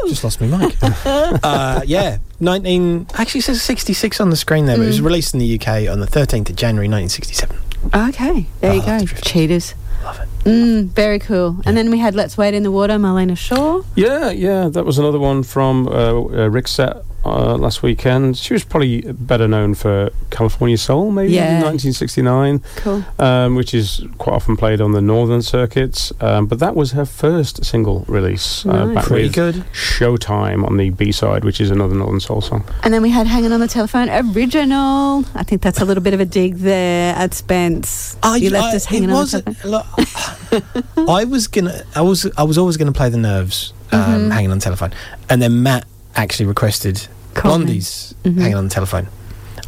[0.08, 0.74] Just lost my mic.
[0.82, 3.08] uh, yeah, 19.
[3.14, 5.04] Actually, it says 66 on the screen there, but it was Mm.
[5.04, 7.56] released in the UK on the 13th of January 1967.
[7.94, 9.04] Okay, there you go.
[9.22, 9.74] Cheaters.
[10.02, 10.28] Love it.
[10.48, 11.58] Mm, very cool.
[11.66, 13.82] And then we had Let's Wade in the Water, Marlena Shaw.
[13.94, 18.36] Yeah, yeah, that was another one from uh, uh, Rick's set uh, last weekend.
[18.36, 21.56] She was probably better known for California Soul, maybe Yeah.
[21.58, 23.04] in 1969, Cool.
[23.18, 26.12] um, which is quite often played on the northern circuits.
[26.20, 29.64] Um, but that was her first single release, uh, back Pretty with good.
[29.72, 32.64] Showtime on the B side, which is another northern soul song.
[32.82, 35.24] And then we had Hanging on the Telephone original.
[35.34, 38.16] I think that's a little bit of a dig there at Spence.
[38.36, 41.08] you left I- us hanging it on was the telephone.
[41.08, 44.32] I was gonna, I was, I was always gonna play the nerves, um, Mhm.
[44.32, 44.92] hanging on the telephone,
[45.30, 45.84] and then Matt
[46.16, 47.64] actually requested Call me.
[47.64, 48.38] Blondie's Mhm.
[48.40, 49.08] hanging on the telephone.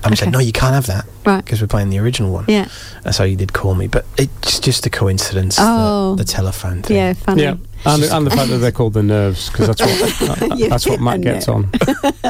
[0.02, 0.32] And we said, Okay.
[0.32, 1.42] no, you can't have that, Right.
[1.42, 2.44] Because we're playing the original one.
[2.46, 2.66] Yeah.
[3.04, 5.56] And so you did call me, but it's just a coincidence.
[5.58, 6.14] Oh.
[6.14, 6.96] the, the telephone thing.
[6.98, 7.42] Yeah, funny.
[7.42, 7.54] Yeah.
[7.86, 11.20] And, and the fact that they're called the nerves, because that's what that's what Matt
[11.20, 11.64] gets on.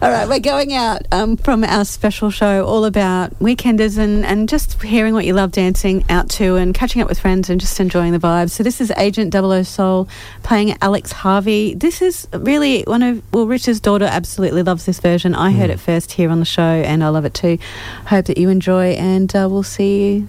[0.00, 4.48] All right, we're going out um, from our special show all about weekenders and, and
[4.48, 7.80] just hearing what you love dancing out to and catching up with friends and just
[7.80, 8.50] enjoying the vibes.
[8.50, 10.08] So this is Agent 00 Soul
[10.44, 11.74] playing Alex Harvey.
[11.74, 15.34] This is really one of, well, Rich's daughter absolutely loves this version.
[15.34, 17.58] I heard it first here on the show and I love it too.
[18.06, 20.28] Hope that you enjoy and uh, we'll see you,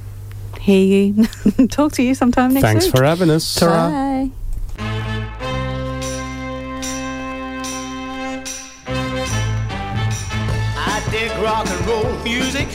[0.59, 1.13] hear
[1.57, 2.95] you, talk to you sometime next Thanks week.
[2.95, 3.59] for having us.
[3.59, 4.29] Bye.
[10.81, 12.67] I dig rock and roll music.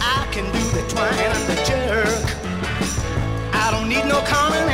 [0.00, 2.24] I can do the twang and the jerk.
[3.54, 4.73] I don't need no continental